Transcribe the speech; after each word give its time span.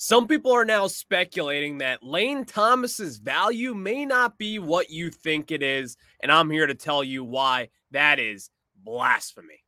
Some 0.00 0.28
people 0.28 0.52
are 0.52 0.64
now 0.64 0.86
speculating 0.86 1.78
that 1.78 2.04
Lane 2.04 2.44
Thomas's 2.44 3.18
value 3.18 3.74
may 3.74 4.06
not 4.06 4.38
be 4.38 4.60
what 4.60 4.90
you 4.90 5.10
think 5.10 5.50
it 5.50 5.60
is, 5.60 5.96
and 6.22 6.30
I'm 6.30 6.50
here 6.50 6.68
to 6.68 6.74
tell 6.76 7.02
you 7.02 7.24
why 7.24 7.70
that 7.90 8.20
is 8.20 8.48
blasphemy. 8.76 9.64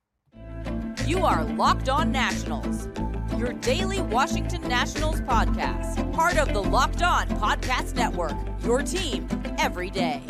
You 1.05 1.25
are 1.25 1.43
Locked 1.43 1.89
On 1.89 2.13
Nationals, 2.13 2.89
your 3.37 3.55
daily 3.55 4.03
Washington 4.03 4.63
Nationals 4.69 5.21
podcast, 5.23 6.13
part 6.13 6.39
of 6.39 6.53
the 6.53 6.63
Locked 6.63 7.03
On 7.03 7.27
Podcast 7.31 7.97
Network, 7.97 8.37
your 8.63 8.83
team 8.83 9.27
every 9.59 9.91
day. 9.91 10.23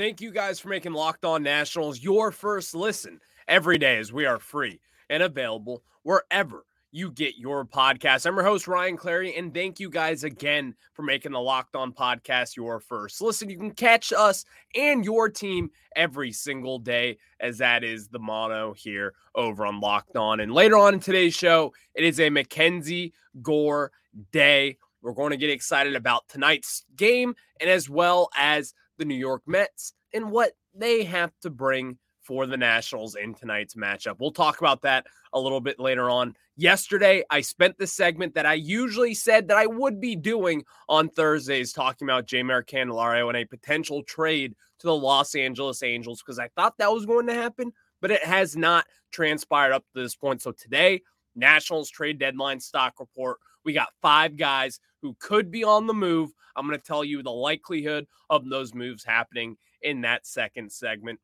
Thank 0.00 0.22
you 0.22 0.30
guys 0.30 0.58
for 0.58 0.70
making 0.70 0.94
Locked 0.94 1.26
On 1.26 1.42
Nationals 1.42 2.00
your 2.00 2.32
first 2.32 2.74
listen 2.74 3.20
every 3.46 3.76
day 3.76 3.98
as 3.98 4.10
we 4.10 4.24
are 4.24 4.38
free 4.38 4.80
and 5.10 5.22
available 5.22 5.82
wherever 6.04 6.64
you 6.90 7.10
get 7.10 7.36
your 7.36 7.66
podcast. 7.66 8.24
I'm 8.24 8.34
your 8.34 8.42
host, 8.42 8.66
Ryan 8.66 8.96
Clary, 8.96 9.36
and 9.36 9.52
thank 9.52 9.78
you 9.78 9.90
guys 9.90 10.24
again 10.24 10.74
for 10.94 11.02
making 11.02 11.32
the 11.32 11.38
Locked 11.38 11.76
On 11.76 11.92
podcast 11.92 12.56
your 12.56 12.80
first. 12.80 13.20
Listen, 13.20 13.50
you 13.50 13.58
can 13.58 13.72
catch 13.72 14.10
us 14.10 14.46
and 14.74 15.04
your 15.04 15.28
team 15.28 15.70
every 15.94 16.32
single 16.32 16.78
day, 16.78 17.18
as 17.38 17.58
that 17.58 17.84
is 17.84 18.08
the 18.08 18.18
motto 18.18 18.72
here 18.72 19.12
over 19.34 19.66
on 19.66 19.80
Locked 19.80 20.16
On. 20.16 20.40
And 20.40 20.54
later 20.54 20.78
on 20.78 20.94
in 20.94 21.00
today's 21.00 21.34
show, 21.34 21.74
it 21.94 22.04
is 22.04 22.18
a 22.20 22.30
Mackenzie 22.30 23.12
Gore 23.42 23.92
day. 24.32 24.78
We're 25.02 25.12
going 25.12 25.32
to 25.32 25.36
get 25.36 25.50
excited 25.50 25.94
about 25.94 26.26
tonight's 26.30 26.86
game 26.96 27.34
and 27.60 27.68
as 27.68 27.90
well 27.90 28.30
as 28.34 28.72
the 29.00 29.04
New 29.06 29.16
York 29.16 29.42
Mets 29.46 29.94
and 30.12 30.30
what 30.30 30.52
they 30.74 31.02
have 31.04 31.32
to 31.40 31.50
bring 31.50 31.98
for 32.20 32.46
the 32.46 32.56
Nationals 32.56 33.16
in 33.16 33.34
tonight's 33.34 33.74
matchup. 33.74 34.16
We'll 34.20 34.30
talk 34.30 34.60
about 34.60 34.82
that 34.82 35.06
a 35.32 35.40
little 35.40 35.60
bit 35.60 35.80
later 35.80 36.10
on. 36.10 36.36
Yesterday, 36.56 37.24
I 37.30 37.40
spent 37.40 37.78
the 37.78 37.86
segment 37.86 38.34
that 38.34 38.44
I 38.44 38.54
usually 38.54 39.14
said 39.14 39.48
that 39.48 39.56
I 39.56 39.66
would 39.66 40.00
be 40.00 40.14
doing 40.14 40.64
on 40.88 41.08
Thursdays, 41.08 41.72
talking 41.72 42.06
about 42.06 42.26
Jeimer 42.26 42.62
Candelario 42.62 43.28
and 43.28 43.38
a 43.38 43.46
potential 43.46 44.02
trade 44.02 44.54
to 44.80 44.86
the 44.86 44.94
Los 44.94 45.34
Angeles 45.34 45.82
Angels 45.82 46.22
because 46.22 46.38
I 46.38 46.48
thought 46.48 46.76
that 46.78 46.92
was 46.92 47.06
going 47.06 47.26
to 47.28 47.34
happen, 47.34 47.72
but 48.02 48.10
it 48.10 48.22
has 48.22 48.54
not 48.54 48.84
transpired 49.10 49.72
up 49.72 49.84
to 49.94 50.02
this 50.02 50.14
point. 50.14 50.42
So 50.42 50.52
today, 50.52 51.00
Nationals 51.34 51.88
trade 51.88 52.18
deadline 52.18 52.60
stock 52.60 53.00
report. 53.00 53.38
We 53.64 53.72
got 53.72 53.88
five 54.02 54.36
guys 54.36 54.80
who 55.02 55.16
could 55.18 55.50
be 55.50 55.64
on 55.64 55.86
the 55.86 55.94
move. 55.94 56.30
I'm 56.56 56.66
going 56.66 56.78
to 56.78 56.84
tell 56.84 57.04
you 57.04 57.22
the 57.22 57.30
likelihood 57.30 58.06
of 58.28 58.48
those 58.48 58.74
moves 58.74 59.04
happening 59.04 59.56
in 59.82 60.02
that 60.02 60.26
second 60.26 60.70
segment. 60.72 61.20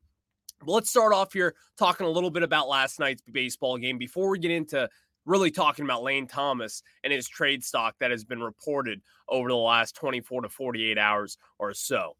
But 0.59 0.71
let's 0.71 0.89
start 0.89 1.13
off 1.13 1.33
here 1.33 1.55
talking 1.77 2.07
a 2.07 2.09
little 2.09 2.31
bit 2.31 2.43
about 2.43 2.67
last 2.67 2.99
night's 2.99 3.21
baseball 3.31 3.77
game 3.77 3.97
before 3.97 4.29
we 4.29 4.39
get 4.39 4.51
into 4.51 4.89
really 5.25 5.51
talking 5.51 5.85
about 5.85 6.03
Lane 6.03 6.25
Thomas 6.25 6.81
and 7.03 7.13
his 7.13 7.27
trade 7.27 7.63
stock 7.63 7.95
that 7.99 8.11
has 8.11 8.23
been 8.23 8.41
reported 8.41 9.01
over 9.27 9.49
the 9.49 9.55
last 9.55 9.95
24 9.95 10.43
to 10.43 10.49
48 10.49 10.97
hours 10.97 11.37
or 11.59 11.73
so. 11.73 12.15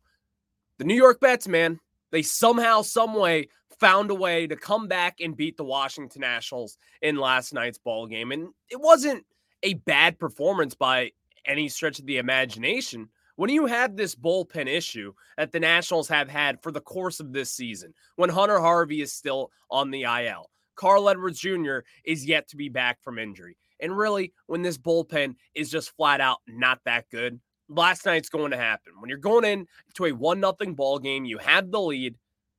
The 0.77 0.83
New 0.83 0.95
York 0.95 1.19
Mets, 1.21 1.47
man, 1.47 1.79
they 2.11 2.21
somehow, 2.21 2.81
someway 2.81 3.47
found 3.79 4.11
a 4.11 4.15
way 4.15 4.45
to 4.47 4.55
come 4.55 4.87
back 4.87 5.17
and 5.21 5.35
beat 5.35 5.57
the 5.57 5.63
Washington 5.63 6.21
Nationals 6.21 6.77
in 7.01 7.15
last 7.15 7.53
night's 7.53 7.77
ball 7.77 8.07
game. 8.07 8.31
And 8.31 8.49
it 8.69 8.79
wasn't 8.79 9.25
a 9.63 9.75
bad 9.75 10.19
performance 10.19 10.75
by 10.75 11.11
any 11.45 11.69
stretch 11.69 11.99
of 11.99 12.05
the 12.05 12.17
imagination 12.17 13.09
when 13.37 13.51
you 13.51 13.67
have 13.67 13.95
this 13.95 14.15
bullpen 14.15 14.67
issue 14.67 15.13
that 15.37 15.51
the 15.51 15.59
Nationals 15.59 16.07
have 16.07 16.27
had 16.27 16.61
for 16.63 16.71
the 16.71 16.81
course 16.81 17.19
of 17.19 17.31
this 17.31 17.51
season, 17.51 17.93
when 18.15 18.31
Hunter 18.31 18.59
Harvey 18.59 18.99
is 19.01 19.13
still 19.13 19.51
on 19.69 19.91
the 19.91 20.03
IL, 20.03 20.49
Carl 20.75 21.07
Edwards 21.07 21.39
Jr. 21.39 21.79
is 22.03 22.25
yet 22.25 22.47
to 22.49 22.57
be 22.57 22.67
back 22.67 22.99
from 23.03 23.19
injury. 23.19 23.55
And 23.79 23.95
really, 23.95 24.33
when 24.47 24.63
this 24.63 24.79
bullpen 24.79 25.35
is 25.53 25.69
just 25.69 25.95
flat 25.95 26.19
out 26.19 26.39
not 26.47 26.79
that 26.85 27.11
good, 27.11 27.39
last 27.69 28.07
night's 28.07 28.29
going 28.29 28.49
to 28.51 28.57
happen. 28.57 28.93
When 28.99 29.07
you're 29.07 29.19
going 29.19 29.45
in 29.45 29.67
to 29.93 30.05
a 30.05 30.11
one 30.13 30.39
nothing 30.39 30.73
ball 30.73 30.97
game, 30.97 31.23
you 31.23 31.37
have 31.37 31.69
the 31.69 31.79
lead, 31.79 32.15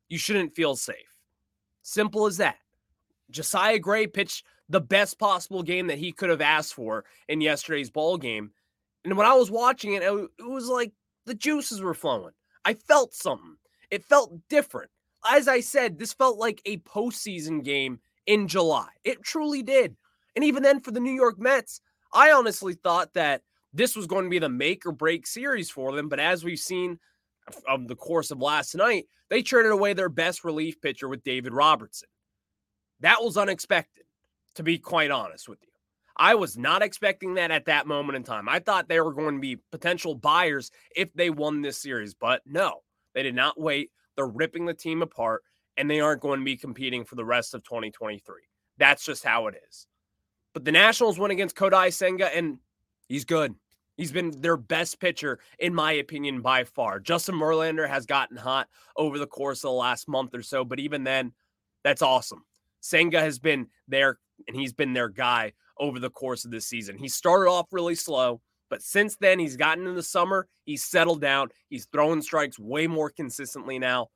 you 0.08 0.16
shouldn't 0.16 0.54
feel 0.54 0.76
safe. 0.76 1.16
Simple 1.82 2.26
as 2.26 2.37
that. 2.37 2.58
Josiah 3.30 3.78
Gray 3.78 4.06
pitched 4.06 4.44
the 4.68 4.80
best 4.80 5.18
possible 5.18 5.62
game 5.62 5.86
that 5.86 5.98
he 5.98 6.12
could 6.12 6.30
have 6.30 6.40
asked 6.40 6.74
for 6.74 7.04
in 7.28 7.40
yesterday's 7.40 7.90
ball 7.90 8.18
game. 8.18 8.50
And 9.04 9.16
when 9.16 9.26
I 9.26 9.34
was 9.34 9.50
watching 9.50 9.94
it, 9.94 10.02
it 10.02 10.28
was 10.40 10.68
like 10.68 10.92
the 11.26 11.34
juices 11.34 11.80
were 11.80 11.94
flowing. 11.94 12.32
I 12.64 12.74
felt 12.74 13.14
something. 13.14 13.56
It 13.90 14.04
felt 14.04 14.32
different. 14.48 14.90
As 15.28 15.48
I 15.48 15.60
said, 15.60 15.98
this 15.98 16.12
felt 16.12 16.38
like 16.38 16.60
a 16.64 16.78
postseason 16.78 17.64
game 17.64 18.00
in 18.26 18.48
July. 18.48 18.88
It 19.04 19.22
truly 19.22 19.62
did. 19.62 19.96
And 20.36 20.44
even 20.44 20.62
then, 20.62 20.80
for 20.80 20.90
the 20.90 21.00
New 21.00 21.12
York 21.12 21.38
Mets, 21.38 21.80
I 22.12 22.32
honestly 22.32 22.74
thought 22.74 23.14
that 23.14 23.42
this 23.72 23.96
was 23.96 24.06
going 24.06 24.24
to 24.24 24.30
be 24.30 24.38
the 24.38 24.48
make 24.48 24.86
or 24.86 24.92
break 24.92 25.26
series 25.26 25.70
for 25.70 25.94
them. 25.94 26.08
But 26.08 26.20
as 26.20 26.44
we've 26.44 26.58
seen 26.58 26.98
of 27.66 27.88
the 27.88 27.96
course 27.96 28.30
of 28.30 28.40
last 28.40 28.74
night, 28.74 29.06
they 29.30 29.42
traded 29.42 29.72
away 29.72 29.94
their 29.94 30.08
best 30.08 30.44
relief 30.44 30.80
pitcher 30.80 31.08
with 31.08 31.24
David 31.24 31.52
Robertson. 31.52 32.08
That 33.00 33.22
was 33.22 33.36
unexpected, 33.36 34.04
to 34.54 34.62
be 34.62 34.78
quite 34.78 35.10
honest 35.10 35.48
with 35.48 35.59
you. 35.62 35.69
I 36.16 36.34
was 36.34 36.59
not 36.59 36.82
expecting 36.82 37.34
that 37.34 37.53
at 37.53 37.66
that 37.66 37.86
moment 37.86 38.16
in 38.16 38.25
time. 38.25 38.48
I 38.48 38.59
thought 38.59 38.88
they 38.88 39.00
were 39.00 39.12
going 39.12 39.36
to 39.36 39.41
be 39.41 39.60
potential 39.70 40.16
buyers 40.16 40.72
if 40.97 41.12
they 41.14 41.31
won 41.31 41.62
this 41.62 41.78
series, 41.78 42.12
but 42.14 42.42
no, 42.44 42.82
they 43.14 43.22
did 43.22 43.37
not 43.37 43.60
wait. 43.60 43.92
They're 44.16 44.26
ripping 44.26 44.66
the 44.66 44.75
team 44.75 45.03
apart 45.03 45.42
and 45.76 45.88
they 45.88 46.00
aren't 46.00 46.20
going 46.20 46.41
to 46.41 46.44
be 46.44 46.56
competing 46.56 47.04
for 47.04 47.14
the 47.14 47.25
rest 47.25 47.54
of 47.54 47.62
2023. 47.62 48.42
That's 48.78 49.04
just 49.04 49.22
how 49.22 49.47
it 49.47 49.54
is. 49.69 49.87
But 50.54 50.64
the 50.64 50.72
Nationals 50.72 51.20
went 51.20 51.32
against 51.32 51.54
Kodai 51.54 51.92
Senga 51.92 52.34
and 52.34 52.58
he's 53.08 53.25
good. 53.25 53.54
He's 53.97 54.12
been 54.12 54.41
their 54.41 54.56
best 54.56 55.00
pitcher, 55.00 55.38
in 55.58 55.75
my 55.75 55.92
opinion, 55.92 56.41
by 56.41 56.64
far. 56.64 57.00
Justin 57.00 57.37
Verlander 57.37 57.88
has 57.88 58.06
gotten 58.06 58.37
hot 58.37 58.69
over 58.97 59.19
the 59.19 59.26
course 59.26 59.58
of 59.58 59.69
the 59.69 59.72
last 59.72 60.08
month 60.08 60.34
or 60.34 60.42
so, 60.42 60.64
but 60.64 60.81
even 60.81 61.04
then, 61.04 61.32
that's 61.84 62.03
awesome. 62.03 62.44
Senga 62.88 63.21
has 63.21 63.38
been 63.38 63.66
there 63.87 64.19
and 64.47 64.56
he's 64.56 64.72
been 64.72 64.93
their 64.93 65.09
guy 65.09 65.53
over 65.78 65.99
the 65.99 66.10
course 66.10 66.44
of 66.44 66.50
this 66.50 66.66
season. 66.66 66.97
He 66.97 67.09
started 67.09 67.50
off 67.50 67.66
really 67.71 67.94
slow, 67.94 68.41
but 68.71 68.82
since 68.82 69.16
then, 69.16 69.38
he's 69.38 69.56
gotten 69.56 69.87
in 69.87 69.94
the 69.94 70.03
summer. 70.03 70.49
He's 70.65 70.84
settled 70.84 71.21
down. 71.21 71.49
He's 71.69 71.87
throwing 71.87 72.22
strikes 72.22 72.59
way 72.59 72.87
more 72.87 73.10
consistently 73.10 73.78
now. 73.78 74.09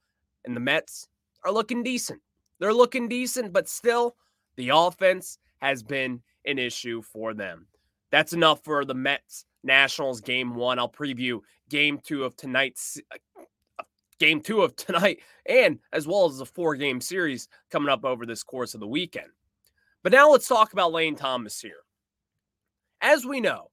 And 0.45 0.57
the 0.57 0.61
Mets 0.61 1.09
are 1.45 1.53
looking 1.53 1.83
decent. 1.83 2.21
They're 2.59 2.75
looking 2.75 3.09
decent, 3.09 3.53
but 3.53 3.69
still, 3.69 4.17
the 4.57 4.71
offense 4.71 5.39
has 5.61 5.83
been 5.83 6.23
an 6.47 6.59
issue 6.59 7.03
for 7.03 7.35
them. 7.35 7.67
That's 8.11 8.33
enough 8.33 8.65
for 8.65 8.85
the 8.85 8.95
Mets 8.95 9.45
Nationals 9.63 10.21
game 10.21 10.55
one. 10.55 10.79
I'll 10.79 10.89
preview 10.89 11.41
game 11.69 12.01
two 12.03 12.25
of 12.25 12.37
tonight's 12.37 13.01
game 14.23 14.41
two 14.41 14.63
of 14.63 14.77
tonight, 14.77 15.21
and 15.47 15.79
as 15.93 16.07
well 16.07 16.27
as 16.27 16.39
the 16.39 16.47
four 16.47 16.77
game 16.77 17.01
series 17.01 17.49
coming 17.71 17.89
up 17.89 18.05
over 18.05 18.25
this 18.25 18.43
course 18.43 18.75
of 18.75 18.81
the 18.81 18.87
weekend. 18.87 19.29
But 20.03 20.13
now 20.13 20.31
let's 20.31 20.49
talk 20.49 20.73
about 20.73 20.93
Lane 20.93 21.17
Thomas 21.17 21.61
here. 21.61 21.83
As 23.01 23.27
we 23.27 23.41
know, 23.41 23.71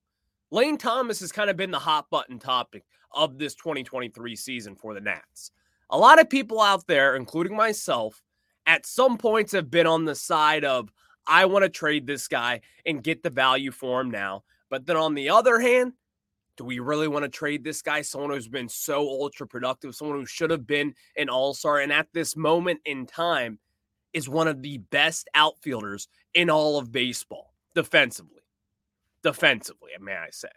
Lane 0.51 0.77
Thomas 0.77 1.19
has 1.19 1.31
kind 1.31 1.49
of 1.49 1.57
been 1.57 1.71
the 1.71 1.79
hot 1.79 2.09
button 2.09 2.39
topic 2.39 2.83
of 3.11 3.37
this 3.37 3.53
2023 3.55 4.35
season 4.35 4.75
for 4.75 4.95
the 4.95 5.01
Nats. 5.01 5.51
A 5.91 5.97
lot 5.97 6.19
of 6.19 6.29
people 6.29 6.59
out 6.61 6.87
there, 6.87 7.15
including 7.15 7.55
myself, 7.55 8.21
at 8.65 8.85
some 8.85 9.17
points 9.17 9.51
have 9.51 9.69
been 9.69 9.87
on 9.87 10.05
the 10.05 10.15
side 10.15 10.63
of, 10.63 10.91
I 11.27 11.45
want 11.45 11.63
to 11.63 11.69
trade 11.69 12.07
this 12.07 12.27
guy 12.27 12.61
and 12.85 13.03
get 13.03 13.21
the 13.21 13.29
value 13.29 13.71
for 13.71 14.01
him 14.01 14.09
now. 14.09 14.43
But 14.69 14.87
then 14.87 14.97
on 14.97 15.13
the 15.13 15.29
other 15.29 15.59
hand, 15.59 15.93
do 16.59 16.65
we 16.65 16.79
really 16.79 17.07
want 17.07 17.23
to 17.23 17.29
trade 17.29 17.63
this 17.63 17.81
guy? 17.81 18.01
Someone 18.01 18.31
who's 18.31 18.49
been 18.49 18.67
so 18.67 18.99
ultra 18.99 19.47
productive, 19.47 19.95
someone 19.95 20.19
who 20.19 20.25
should 20.25 20.51
have 20.51 20.67
been 20.67 20.93
an 21.15 21.29
all 21.29 21.53
star. 21.53 21.79
And 21.79 21.93
at 21.93 22.07
this 22.11 22.35
moment 22.35 22.81
in 22.83 23.05
time, 23.05 23.59
is 24.11 24.27
one 24.27 24.49
of 24.49 24.61
the 24.61 24.79
best 24.79 25.29
outfielders 25.35 26.09
in 26.33 26.49
all 26.49 26.77
of 26.77 26.91
baseball 26.91 27.53
defensively. 27.75 28.41
Defensively, 29.23 29.91
may 30.01 30.17
I 30.17 30.31
say. 30.31 30.49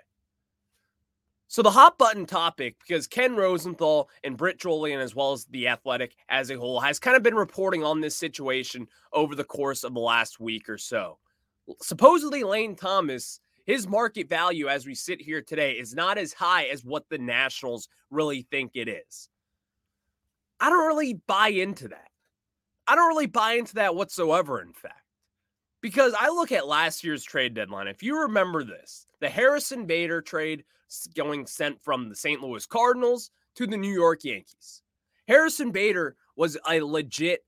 So 1.47 1.63
the 1.63 1.71
hot 1.71 1.99
button 1.99 2.27
topic, 2.27 2.79
because 2.81 3.07
Ken 3.07 3.37
Rosenthal 3.37 4.09
and 4.25 4.37
Britt 4.37 4.59
Ghiroli, 4.59 4.99
as 4.99 5.15
well 5.15 5.31
as 5.31 5.45
the 5.45 5.69
Athletic 5.69 6.17
as 6.29 6.51
a 6.51 6.59
whole, 6.59 6.81
has 6.81 6.99
kind 6.99 7.17
of 7.17 7.23
been 7.23 7.37
reporting 7.37 7.85
on 7.85 8.01
this 8.01 8.17
situation 8.17 8.89
over 9.13 9.37
the 9.37 9.45
course 9.45 9.85
of 9.85 9.95
the 9.95 10.01
last 10.01 10.41
week 10.41 10.69
or 10.69 10.79
so. 10.79 11.19
Supposedly, 11.81 12.43
Lane 12.43 12.75
Thomas, 12.75 13.39
his 13.73 13.89
market 13.89 14.29
value 14.29 14.69
as 14.69 14.85
we 14.85 14.95
sit 14.95 15.19
here 15.19 15.41
today 15.41 15.73
is 15.73 15.95
not 15.95 16.19
as 16.19 16.35
high 16.35 16.65
as 16.65 16.85
what 16.85 17.09
the 17.09 17.17
Nationals 17.17 17.89
really 18.11 18.47
think 18.51 18.73
it 18.75 18.87
is. 18.87 19.31
I 20.61 20.69
don't 20.69 20.87
really 20.87 21.15
buy 21.27 21.49
into 21.49 21.89
that. 21.89 22.09
I 22.87 22.95
don't 22.95 23.09
really 23.09 23.25
buy 23.25 23.55
into 23.55 23.77
that 23.77 23.95
whatsoever, 23.95 24.61
in 24.61 24.75
fact. 24.75 25.01
Because 25.81 26.15
I 26.21 26.29
look 26.29 26.53
at 26.53 26.69
last 26.69 27.03
year's 27.03 27.25
trade 27.25 27.55
deadline. 27.55 27.89
If 27.89 28.03
you 28.03 28.21
remember 28.21 28.63
this, 28.63 29.07
the 29.23 29.31
Harrison 29.31 29.87
Bader 29.87 30.21
trade 30.21 30.65
going 31.17 31.47
sent 31.47 31.83
from 31.83 32.11
the 32.11 32.15
St. 32.15 32.43
Louis 32.43 32.67
Cardinals 32.67 33.31
to 33.55 33.67
the 33.67 33.79
New 33.79 33.95
York 33.95 34.23
Yankees. 34.23 34.83
Harrison 35.27 35.71
Bader 35.71 36.15
was 36.37 36.59
a 36.69 36.83
legit 36.83 37.41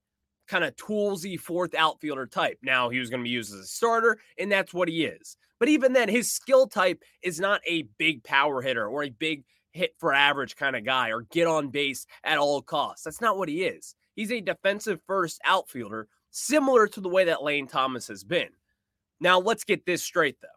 kind 0.47 0.63
of 0.63 0.75
toolsy 0.75 1.39
fourth 1.39 1.75
outfielder 1.75 2.25
type. 2.25 2.57
Now 2.63 2.89
he 2.89 2.97
was 2.97 3.11
going 3.11 3.19
to 3.19 3.25
be 3.25 3.29
used 3.29 3.53
as 3.53 3.59
a 3.59 3.67
starter, 3.67 4.17
and 4.39 4.51
that's 4.51 4.73
what 4.73 4.89
he 4.89 5.05
is. 5.05 5.37
But 5.59 5.69
even 5.69 5.93
then, 5.93 6.09
his 6.09 6.31
skill 6.31 6.67
type 6.67 7.03
is 7.21 7.39
not 7.39 7.61
a 7.65 7.87
big 7.97 8.23
power 8.23 8.61
hitter 8.61 8.87
or 8.87 9.03
a 9.03 9.09
big 9.09 9.43
hit 9.71 9.93
for 9.99 10.13
average 10.13 10.55
kind 10.55 10.75
of 10.75 10.85
guy 10.85 11.09
or 11.09 11.21
get 11.31 11.47
on 11.47 11.69
base 11.69 12.05
at 12.23 12.37
all 12.37 12.61
costs. 12.61 13.03
That's 13.03 13.21
not 13.21 13.37
what 13.37 13.49
he 13.49 13.63
is. 13.63 13.95
He's 14.15 14.31
a 14.31 14.41
defensive 14.41 15.01
first 15.05 15.39
outfielder, 15.45 16.07
similar 16.31 16.87
to 16.87 17.01
the 17.01 17.09
way 17.09 17.25
that 17.25 17.43
Lane 17.43 17.67
Thomas 17.67 18.07
has 18.07 18.23
been. 18.23 18.49
Now, 19.19 19.39
let's 19.39 19.63
get 19.63 19.85
this 19.85 20.03
straight 20.03 20.37
though. 20.41 20.47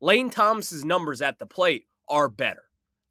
Lane 0.00 0.30
Thomas's 0.30 0.84
numbers 0.84 1.20
at 1.20 1.38
the 1.38 1.46
plate 1.46 1.86
are 2.08 2.28
better. 2.28 2.62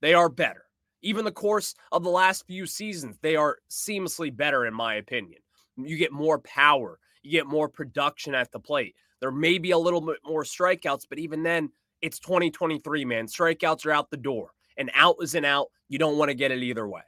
They 0.01 0.13
are 0.13 0.30
better. 0.30 0.63
Even 1.01 1.24
the 1.24 1.31
course 1.31 1.75
of 1.91 2.03
the 2.03 2.09
last 2.09 2.45
few 2.47 2.65
seasons, 2.65 3.18
they 3.21 3.36
are 3.36 3.57
seamlessly 3.69 4.36
better, 4.36 4.65
in 4.65 4.74
my 4.74 4.95
opinion. 4.95 5.41
You 5.77 5.97
get 5.97 6.12
more 6.12 6.39
power, 6.39 7.00
you 7.24 7.31
get 7.31 7.47
more 7.47 7.69
production 7.69 8.36
at 8.36 8.51
the 8.51 8.59
plate. 8.59 8.95
There 9.21 9.31
may 9.31 9.57
be 9.57 9.71
a 9.71 9.77
little 9.77 10.01
bit 10.01 10.18
more 10.25 10.44
strikeouts, 10.44 11.06
but 11.10 11.19
even 11.19 11.44
then, 11.44 11.71
it's 12.01 12.19
2023, 12.19 13.04
man. 13.06 13.27
Strikeouts 13.27 13.86
are 13.86 13.92
out 13.92 14.10
the 14.10 14.18
door. 14.18 14.51
and 14.80 14.89
out 14.95 15.18
is 15.21 15.36
an 15.36 15.45
out. 15.45 15.68
You 15.89 16.00
don't 16.00 16.18
want 16.18 16.30
to 16.30 16.36
get 16.36 16.51
it 16.51 16.63
either 16.63 16.88
way. 16.88 17.01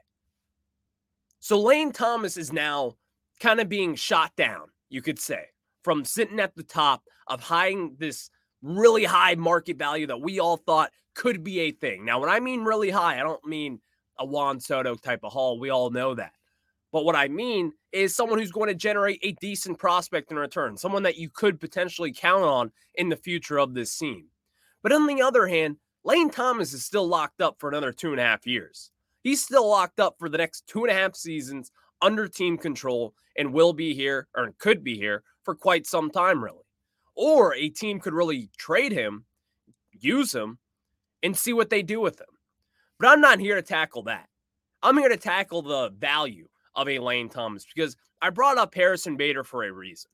So 1.39 1.59
Lane 1.59 1.91
Thomas 1.91 2.37
is 2.37 2.53
now 2.53 2.97
kind 3.39 3.59
of 3.59 3.69
being 3.69 3.95
shot 3.95 4.35
down, 4.35 4.67
you 4.89 5.01
could 5.01 5.17
say, 5.17 5.45
from 5.83 6.05
sitting 6.05 6.39
at 6.39 6.55
the 6.55 6.63
top 6.63 7.01
of 7.27 7.41
hiding 7.41 7.95
this 7.97 8.29
really 8.61 9.05
high 9.05 9.35
market 9.35 9.77
value 9.77 10.05
that 10.07 10.21
we 10.21 10.39
all 10.39 10.57
thought 10.57 10.91
could 11.15 11.43
be 11.43 11.61
a 11.61 11.71
thing. 11.71 12.05
Now, 12.05 12.19
when 12.19 12.29
I 12.29 12.39
mean 12.39 12.63
really 12.63 12.91
high, 12.91 13.19
I 13.19 13.23
don't 13.23 13.43
mean 13.45 13.79
a 14.19 14.25
Juan 14.25 14.59
Soto 14.59 14.93
type 14.95 15.21
of 15.23 15.31
haul. 15.31 15.59
We 15.59 15.69
all 15.71 15.89
know 15.89 16.13
that. 16.15 16.33
But 16.91 17.05
what 17.05 17.15
I 17.15 17.27
mean 17.29 17.73
is 17.91 18.15
someone 18.15 18.39
who's 18.39 18.51
going 18.51 18.67
to 18.67 18.75
generate 18.75 19.19
a 19.23 19.31
decent 19.33 19.79
prospect 19.79 20.31
in 20.31 20.37
return, 20.37 20.77
someone 20.77 21.03
that 21.03 21.17
you 21.17 21.29
could 21.29 21.59
potentially 21.59 22.11
count 22.11 22.43
on 22.43 22.71
in 22.95 23.09
the 23.09 23.15
future 23.15 23.57
of 23.57 23.73
this 23.73 23.97
team. 23.97 24.25
But 24.83 24.91
on 24.91 25.07
the 25.07 25.21
other 25.21 25.47
hand, 25.47 25.77
Lane 26.03 26.29
Thomas 26.29 26.73
is 26.73 26.83
still 26.83 27.07
locked 27.07 27.41
up 27.41 27.57
for 27.59 27.69
another 27.69 27.93
two 27.93 28.11
and 28.11 28.19
a 28.19 28.25
half 28.25 28.45
years. 28.45 28.91
He's 29.23 29.43
still 29.43 29.69
locked 29.69 29.99
up 29.99 30.15
for 30.19 30.29
the 30.29 30.37
next 30.37 30.67
two 30.67 30.83
and 30.83 30.91
a 30.91 30.99
half 30.99 31.15
seasons 31.15 31.71
under 32.01 32.27
team 32.27 32.57
control 32.57 33.13
and 33.37 33.53
will 33.53 33.73
be 33.73 33.93
here 33.93 34.27
or 34.35 34.53
could 34.57 34.83
be 34.83 34.97
here 34.97 35.23
for 35.43 35.55
quite 35.55 35.85
some 35.85 36.09
time, 36.09 36.43
really. 36.43 36.65
Or 37.15 37.53
a 37.53 37.69
team 37.69 37.99
could 37.99 38.13
really 38.13 38.49
trade 38.57 38.91
him, 38.91 39.25
use 39.91 40.33
him, 40.33 40.57
and 41.21 41.37
see 41.37 41.53
what 41.53 41.69
they 41.69 41.83
do 41.83 42.01
with 42.01 42.19
him. 42.19 42.27
But 42.99 43.09
I'm 43.09 43.21
not 43.21 43.39
here 43.39 43.55
to 43.55 43.61
tackle 43.61 44.03
that. 44.03 44.27
I'm 44.81 44.97
here 44.97 45.09
to 45.09 45.17
tackle 45.17 45.61
the 45.61 45.89
value 45.89 46.47
of 46.75 46.87
a 46.87 46.99
Lane 46.99 47.29
Thomas 47.29 47.65
because 47.73 47.95
I 48.21 48.29
brought 48.29 48.57
up 48.57 48.73
Harrison 48.73 49.17
Bader 49.17 49.43
for 49.43 49.63
a 49.63 49.71
reason. 49.71 50.09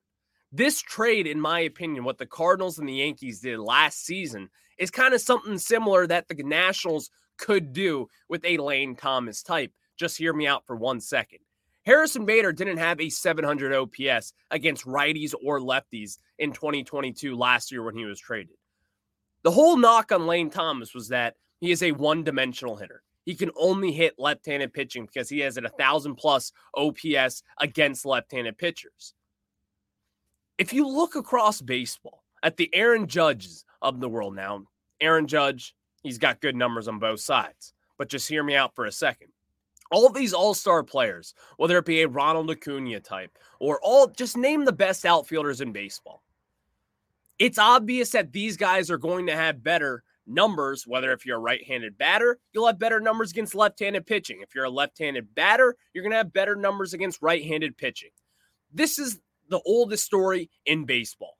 This 0.51 0.81
trade, 0.81 1.27
in 1.27 1.41
my 1.41 1.61
opinion, 1.61 2.03
what 2.03 2.17
the 2.17 2.25
Cardinals 2.25 2.79
and 2.79 2.87
the 2.87 2.93
Yankees 2.93 3.41
did 3.41 3.59
last 3.59 4.05
season 4.05 4.49
is 4.77 4.89
kind 4.89 5.13
of 5.13 5.21
something 5.21 5.57
similar 5.57 6.07
that 6.07 6.27
the 6.27 6.41
Nationals 6.43 7.09
could 7.37 7.73
do 7.73 8.07
with 8.29 8.43
a 8.45 8.57
Lane 8.57 8.95
Thomas 8.95 9.43
type. 9.43 9.71
Just 9.97 10.17
hear 10.17 10.33
me 10.33 10.47
out 10.47 10.65
for 10.65 10.75
one 10.75 11.01
second. 11.01 11.39
Harrison 11.85 12.25
Bader 12.25 12.51
didn't 12.51 12.77
have 12.77 12.99
a 12.99 13.09
700 13.09 13.73
OPS 13.73 14.33
against 14.51 14.85
righties 14.85 15.33
or 15.43 15.59
lefties 15.59 16.17
in 16.37 16.51
2022 16.51 17.35
last 17.35 17.71
year 17.71 17.83
when 17.83 17.95
he 17.95 18.05
was 18.05 18.19
traded. 18.19 18.55
The 19.43 19.51
whole 19.51 19.77
knock 19.77 20.11
on 20.11 20.27
Lane 20.27 20.49
Thomas 20.49 20.93
was 20.93 21.07
that 21.09 21.35
he 21.59 21.71
is 21.71 21.81
a 21.81 21.93
one 21.93 22.23
dimensional 22.23 22.75
hitter. 22.75 23.03
He 23.27 23.35
can 23.35 23.51
only 23.57 23.91
hit 23.91 24.17
left 24.17 24.45
handed 24.45 24.71
pitching 24.71 25.05
because 25.05 25.27
he 25.27 25.39
has 25.39 25.57
a 25.57 25.61
1,000 25.61 26.15
plus 26.15 26.53
OPS 26.75 27.43
against 27.59 28.05
left 28.05 28.31
handed 28.31 28.57
pitchers. 28.57 29.13
If 30.57 30.71
you 30.71 30.87
look 30.87 31.17
across 31.17 31.59
baseball 31.59 32.23
at 32.41 32.55
the 32.55 32.73
Aaron 32.73 33.05
Judges 33.05 33.65
of 33.81 33.99
the 33.99 34.07
world 34.07 34.33
now, 34.33 34.63
Aaron 35.01 35.27
Judge, 35.27 35.75
he's 36.03 36.17
got 36.17 36.39
good 36.39 36.55
numbers 36.55 36.87
on 36.87 36.99
both 36.99 37.19
sides. 37.19 37.73
But 37.97 38.07
just 38.07 38.29
hear 38.29 38.43
me 38.43 38.55
out 38.55 38.73
for 38.73 38.85
a 38.85 38.93
second. 38.93 39.27
All 39.91 40.07
these 40.07 40.33
all-star 40.33 40.83
players, 40.83 41.33
whether 41.57 41.77
it 41.79 41.85
be 41.85 42.03
a 42.03 42.07
Ronald 42.07 42.49
Acuna 42.49 43.01
type 43.01 43.37
or 43.59 43.77
all 43.83 44.07
just 44.07 44.37
name 44.37 44.63
the 44.63 44.71
best 44.71 45.05
outfielders 45.05 45.59
in 45.59 45.73
baseball. 45.73 46.23
It's 47.39 47.59
obvious 47.59 48.11
that 48.11 48.31
these 48.31 48.55
guys 48.55 48.89
are 48.89 48.97
going 48.97 49.27
to 49.27 49.35
have 49.35 49.61
better 49.61 50.05
numbers, 50.27 50.85
whether 50.85 51.11
if 51.11 51.25
you're 51.25 51.37
a 51.37 51.41
right-handed 51.41 51.97
batter, 51.97 52.37
you'll 52.53 52.67
have 52.67 52.79
better 52.79 52.99
numbers 52.99 53.31
against 53.31 53.55
left-handed 53.55 54.05
pitching. 54.05 54.39
If 54.41 54.53
you're 54.53 54.65
a 54.65 54.69
left-handed 54.69 55.33
batter, 55.33 55.75
you're 55.93 56.03
going 56.03 56.11
to 56.11 56.17
have 56.17 56.33
better 56.33 56.55
numbers 56.55 56.93
against 56.93 57.21
right-handed 57.21 57.77
pitching. 57.77 58.09
This 58.73 58.99
is 58.99 59.19
the 59.49 59.61
oldest 59.65 60.03
story 60.03 60.49
in 60.65 60.85
baseball. 60.85 61.37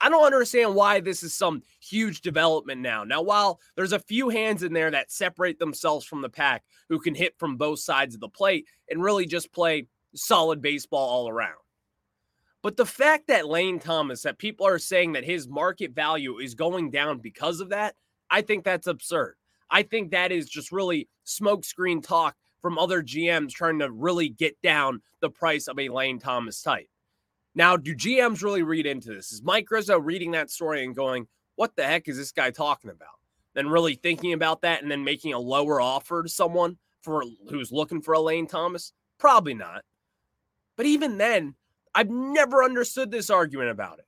I 0.00 0.08
don't 0.08 0.24
understand 0.24 0.74
why 0.74 1.00
this 1.00 1.22
is 1.22 1.34
some 1.34 1.62
huge 1.78 2.22
development 2.22 2.80
now. 2.80 3.04
Now, 3.04 3.20
while 3.20 3.60
there's 3.76 3.92
a 3.92 3.98
few 3.98 4.30
hands 4.30 4.62
in 4.62 4.72
there 4.72 4.90
that 4.90 5.12
separate 5.12 5.58
themselves 5.58 6.06
from 6.06 6.22
the 6.22 6.30
pack 6.30 6.64
who 6.88 6.98
can 6.98 7.14
hit 7.14 7.34
from 7.38 7.58
both 7.58 7.80
sides 7.80 8.14
of 8.14 8.20
the 8.22 8.28
plate 8.28 8.66
and 8.88 9.02
really 9.02 9.26
just 9.26 9.52
play 9.52 9.88
solid 10.14 10.62
baseball 10.62 11.06
all 11.06 11.28
around. 11.28 11.58
But 12.62 12.76
the 12.76 12.86
fact 12.86 13.28
that 13.28 13.46
Lane 13.46 13.78
Thomas, 13.78 14.22
that 14.22 14.38
people 14.38 14.66
are 14.66 14.78
saying 14.78 15.12
that 15.12 15.24
his 15.24 15.48
market 15.48 15.92
value 15.92 16.38
is 16.38 16.54
going 16.54 16.90
down 16.90 17.18
because 17.18 17.60
of 17.60 17.70
that, 17.70 17.94
I 18.30 18.42
think 18.42 18.64
that's 18.64 18.86
absurd. 18.86 19.34
I 19.70 19.82
think 19.82 20.10
that 20.10 20.32
is 20.32 20.48
just 20.48 20.72
really 20.72 21.08
smokescreen 21.26 22.02
talk 22.02 22.36
from 22.60 22.78
other 22.78 23.02
GMs 23.02 23.50
trying 23.50 23.78
to 23.78 23.90
really 23.90 24.28
get 24.28 24.60
down 24.62 25.00
the 25.20 25.30
price 25.30 25.68
of 25.68 25.78
a 25.78 25.88
Lane 25.88 26.18
Thomas 26.18 26.62
type. 26.62 26.88
Now, 27.54 27.76
do 27.76 27.94
GMs 27.94 28.42
really 28.42 28.62
read 28.62 28.86
into 28.86 29.08
this? 29.08 29.32
Is 29.32 29.42
Mike 29.42 29.70
Rizzo 29.70 29.98
reading 29.98 30.32
that 30.32 30.50
story 30.50 30.84
and 30.84 30.94
going, 30.94 31.26
what 31.56 31.74
the 31.76 31.84
heck 31.84 32.08
is 32.08 32.16
this 32.16 32.32
guy 32.32 32.50
talking 32.50 32.90
about? 32.90 33.08
Then 33.54 33.68
really 33.68 33.94
thinking 33.94 34.32
about 34.32 34.62
that 34.62 34.82
and 34.82 34.90
then 34.90 35.02
making 35.02 35.32
a 35.32 35.38
lower 35.38 35.80
offer 35.80 36.22
to 36.22 36.28
someone 36.28 36.78
for 37.02 37.24
who's 37.48 37.72
looking 37.72 38.02
for 38.02 38.14
a 38.14 38.20
Lane 38.20 38.46
Thomas? 38.46 38.92
Probably 39.18 39.54
not. 39.54 39.82
But 40.76 40.86
even 40.86 41.18
then, 41.18 41.54
I've 41.94 42.10
never 42.10 42.62
understood 42.62 43.10
this 43.10 43.30
argument 43.30 43.70
about 43.70 43.98
it. 43.98 44.06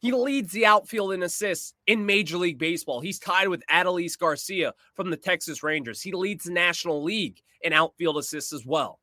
He 0.00 0.12
leads 0.12 0.52
the 0.52 0.66
outfield 0.66 1.12
in 1.12 1.22
assists 1.22 1.74
in 1.86 2.06
Major 2.06 2.38
League 2.38 2.58
Baseball. 2.58 3.00
He's 3.00 3.18
tied 3.18 3.48
with 3.48 3.66
Adolis 3.68 4.16
Garcia 4.16 4.74
from 4.94 5.10
the 5.10 5.16
Texas 5.16 5.62
Rangers. 5.62 6.00
He 6.00 6.12
leads 6.12 6.44
the 6.44 6.52
National 6.52 7.02
League 7.02 7.42
in 7.62 7.72
outfield 7.72 8.16
assists 8.16 8.52
as 8.52 8.64
well. 8.64 9.00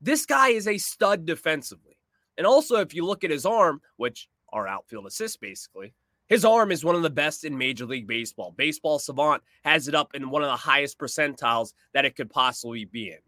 This 0.00 0.24
guy 0.24 0.50
is 0.50 0.68
a 0.68 0.78
stud 0.78 1.26
defensively. 1.26 1.98
And 2.36 2.46
also, 2.46 2.76
if 2.76 2.94
you 2.94 3.04
look 3.04 3.24
at 3.24 3.32
his 3.32 3.44
arm, 3.44 3.80
which 3.96 4.28
are 4.52 4.68
outfield 4.68 5.06
assists 5.06 5.36
basically, 5.36 5.92
his 6.28 6.44
arm 6.44 6.70
is 6.70 6.84
one 6.84 6.94
of 6.94 7.02
the 7.02 7.10
best 7.10 7.44
in 7.44 7.58
Major 7.58 7.86
League 7.86 8.06
Baseball. 8.06 8.54
Baseball 8.56 9.00
Savant 9.00 9.42
has 9.64 9.88
it 9.88 9.94
up 9.94 10.14
in 10.14 10.30
one 10.30 10.42
of 10.42 10.48
the 10.48 10.56
highest 10.56 10.98
percentiles 10.98 11.72
that 11.94 12.04
it 12.04 12.14
could 12.14 12.30
possibly 12.30 12.84
be 12.84 13.08
in. 13.10 13.18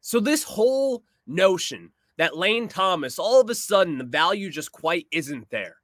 So, 0.00 0.20
this 0.20 0.44
whole 0.44 1.02
notion 1.26 1.90
that 2.16 2.36
Lane 2.36 2.68
Thomas, 2.68 3.18
all 3.18 3.40
of 3.40 3.50
a 3.50 3.54
sudden, 3.54 3.98
the 3.98 4.04
value 4.04 4.50
just 4.50 4.72
quite 4.72 5.06
isn't 5.10 5.50
there. 5.50 5.76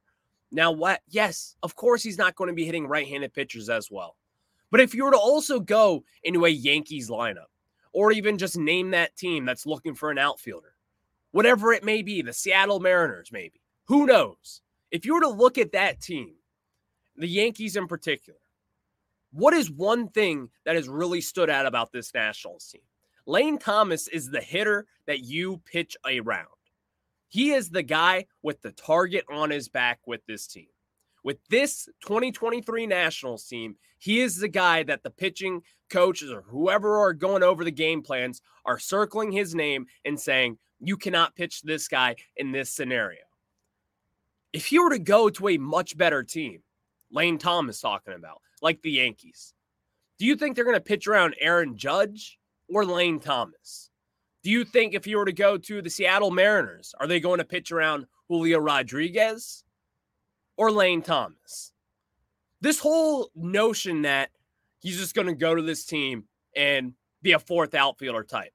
Now, 0.51 0.71
what? 0.71 1.01
Yes, 1.07 1.55
of 1.63 1.75
course, 1.75 2.03
he's 2.03 2.17
not 2.17 2.35
going 2.35 2.49
to 2.49 2.53
be 2.53 2.65
hitting 2.65 2.87
right 2.87 3.07
handed 3.07 3.33
pitchers 3.33 3.69
as 3.69 3.89
well. 3.89 4.17
But 4.69 4.81
if 4.81 4.95
you 4.95 5.05
were 5.05 5.11
to 5.11 5.17
also 5.17 5.59
go 5.59 6.03
into 6.23 6.45
a 6.45 6.49
Yankees 6.49 7.09
lineup, 7.09 7.47
or 7.93 8.11
even 8.11 8.37
just 8.37 8.57
name 8.57 8.91
that 8.91 9.15
team 9.17 9.45
that's 9.45 9.65
looking 9.65 9.95
for 9.95 10.11
an 10.11 10.17
outfielder, 10.17 10.73
whatever 11.31 11.73
it 11.73 11.83
may 11.83 12.01
be, 12.01 12.21
the 12.21 12.33
Seattle 12.33 12.79
Mariners, 12.79 13.31
maybe. 13.31 13.61
Who 13.85 14.05
knows? 14.05 14.61
If 14.91 15.05
you 15.05 15.13
were 15.13 15.21
to 15.21 15.29
look 15.29 15.57
at 15.57 15.73
that 15.73 16.01
team, 16.01 16.35
the 17.17 17.27
Yankees 17.27 17.75
in 17.75 17.87
particular, 17.87 18.39
what 19.33 19.53
is 19.53 19.71
one 19.71 20.09
thing 20.09 20.49
that 20.65 20.75
has 20.75 20.89
really 20.89 21.21
stood 21.21 21.49
out 21.49 21.65
about 21.65 21.91
this 21.91 22.13
Nationals 22.13 22.67
team? 22.67 22.81
Lane 23.31 23.57
Thomas 23.57 24.09
is 24.09 24.29
the 24.29 24.41
hitter 24.41 24.87
that 25.07 25.21
you 25.21 25.61
pitch 25.63 25.95
around. 26.05 26.47
He 27.29 27.51
is 27.51 27.69
the 27.69 27.81
guy 27.81 28.25
with 28.43 28.61
the 28.61 28.73
target 28.73 29.23
on 29.31 29.51
his 29.51 29.69
back 29.69 30.01
with 30.05 30.19
this 30.25 30.47
team. 30.47 30.67
With 31.23 31.37
this 31.49 31.87
2023 32.01 32.87
Nationals 32.87 33.45
team, 33.45 33.77
he 33.99 34.19
is 34.19 34.35
the 34.35 34.49
guy 34.49 34.83
that 34.83 35.03
the 35.03 35.11
pitching 35.11 35.61
coaches 35.89 36.29
or 36.29 36.41
whoever 36.41 36.97
are 36.97 37.13
going 37.13 37.41
over 37.41 37.63
the 37.63 37.71
game 37.71 38.01
plans 38.01 38.41
are 38.65 38.77
circling 38.77 39.31
his 39.31 39.55
name 39.55 39.85
and 40.03 40.19
saying, 40.19 40.57
you 40.81 40.97
cannot 40.97 41.33
pitch 41.37 41.61
this 41.61 41.87
guy 41.87 42.17
in 42.35 42.51
this 42.51 42.69
scenario. 42.69 43.21
If 44.51 44.73
you 44.73 44.83
were 44.83 44.89
to 44.89 44.99
go 44.99 45.29
to 45.29 45.47
a 45.47 45.57
much 45.57 45.97
better 45.97 46.21
team, 46.21 46.63
Lane 47.09 47.37
Thomas 47.37 47.79
talking 47.79 48.13
about, 48.13 48.41
like 48.61 48.81
the 48.81 48.91
Yankees, 48.91 49.53
do 50.19 50.25
you 50.25 50.35
think 50.35 50.57
they're 50.57 50.65
going 50.65 50.75
to 50.75 50.81
pitch 50.81 51.07
around 51.07 51.35
Aaron 51.39 51.77
Judge 51.77 52.37
or 52.73 52.85
Lane 52.85 53.19
Thomas? 53.19 53.89
Do 54.43 54.49
you 54.49 54.65
think 54.65 54.93
if 54.93 55.05
you 55.05 55.17
were 55.17 55.25
to 55.25 55.33
go 55.33 55.57
to 55.57 55.81
the 55.81 55.89
Seattle 55.89 56.31
Mariners, 56.31 56.95
are 56.99 57.07
they 57.07 57.19
going 57.19 57.37
to 57.37 57.45
pitch 57.45 57.71
around 57.71 58.07
Julio 58.31 58.59
Rodriguez 58.59 59.65
or 60.55 60.71
Lane 60.71 61.01
Thomas. 61.01 61.73
This 62.61 62.79
whole 62.79 63.29
notion 63.35 64.03
that 64.03 64.29
he's 64.79 64.97
just 64.97 65.15
going 65.15 65.27
to 65.27 65.35
go 65.35 65.53
to 65.53 65.61
this 65.61 65.85
team 65.85 66.23
and 66.55 66.93
be 67.21 67.33
a 67.33 67.39
fourth 67.39 67.75
outfielder 67.75 68.23
type. 68.23 68.53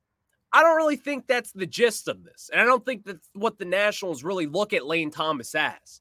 I 0.50 0.62
don't 0.62 0.76
really 0.76 0.96
think 0.96 1.26
that's 1.26 1.52
the 1.52 1.66
gist 1.66 2.08
of 2.08 2.24
this. 2.24 2.48
And 2.50 2.58
I 2.58 2.64
don't 2.64 2.86
think 2.86 3.04
that's 3.04 3.28
what 3.34 3.58
the 3.58 3.66
Nationals 3.66 4.24
really 4.24 4.46
look 4.46 4.72
at 4.72 4.86
Lane 4.86 5.10
Thomas 5.10 5.54
as. 5.54 6.00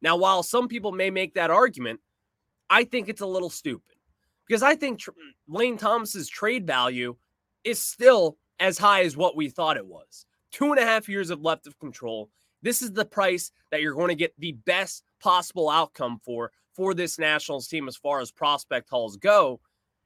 Now, 0.00 0.16
while 0.16 0.44
some 0.44 0.68
people 0.68 0.92
may 0.92 1.10
make 1.10 1.34
that 1.34 1.50
argument, 1.50 1.98
I 2.70 2.84
think 2.84 3.08
it's 3.08 3.22
a 3.22 3.26
little 3.26 3.50
stupid 3.50 3.96
because 4.46 4.62
I 4.62 4.76
think 4.76 5.00
tr- 5.00 5.10
Lane 5.48 5.78
Thomas's 5.78 6.28
trade 6.28 6.64
value 6.64 7.16
is 7.66 7.82
still 7.82 8.38
as 8.60 8.78
high 8.78 9.02
as 9.02 9.16
what 9.16 9.36
we 9.36 9.50
thought 9.50 9.76
it 9.76 9.86
was. 9.86 10.24
Two 10.52 10.70
and 10.70 10.78
a 10.78 10.86
half 10.86 11.08
years 11.08 11.28
of 11.30 11.42
left 11.42 11.66
of 11.66 11.78
control. 11.78 12.30
This 12.62 12.80
is 12.80 12.92
the 12.92 13.04
price 13.04 13.50
that 13.70 13.82
you're 13.82 13.94
going 13.94 14.08
to 14.08 14.14
get 14.14 14.32
the 14.38 14.52
best 14.52 15.02
possible 15.20 15.68
outcome 15.68 16.20
for 16.24 16.52
for 16.74 16.94
this 16.94 17.18
Nationals 17.18 17.68
team 17.68 17.88
as 17.88 17.96
far 17.96 18.20
as 18.20 18.30
prospect 18.30 18.88
hauls 18.88 19.16
go. 19.16 19.60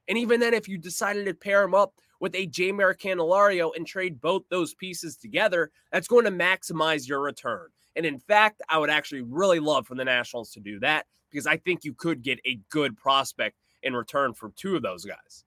And 0.07 0.17
even 0.17 0.39
then, 0.39 0.53
if 0.53 0.67
you 0.67 0.77
decided 0.77 1.25
to 1.25 1.33
pair 1.33 1.63
him 1.63 1.73
up 1.73 1.93
with 2.19 2.35
a 2.35 2.47
Jeimer 2.47 2.95
Candelario 2.97 3.71
and 3.75 3.85
trade 3.85 4.19
both 4.19 4.43
those 4.49 4.73
pieces 4.73 5.15
together, 5.15 5.71
that's 5.91 6.07
going 6.07 6.25
to 6.25 6.31
maximize 6.31 7.07
your 7.07 7.21
return. 7.21 7.67
And 7.95 8.05
in 8.05 8.19
fact, 8.19 8.61
I 8.69 8.77
would 8.77 8.89
actually 8.89 9.21
really 9.21 9.59
love 9.59 9.85
for 9.85 9.95
the 9.95 10.05
Nationals 10.05 10.51
to 10.51 10.59
do 10.59 10.79
that 10.79 11.05
because 11.29 11.45
I 11.45 11.57
think 11.57 11.83
you 11.83 11.93
could 11.93 12.21
get 12.23 12.39
a 12.45 12.59
good 12.69 12.97
prospect 12.97 13.57
in 13.83 13.95
return 13.95 14.33
for 14.33 14.51
two 14.55 14.75
of 14.75 14.81
those 14.81 15.05
guys. 15.05 15.45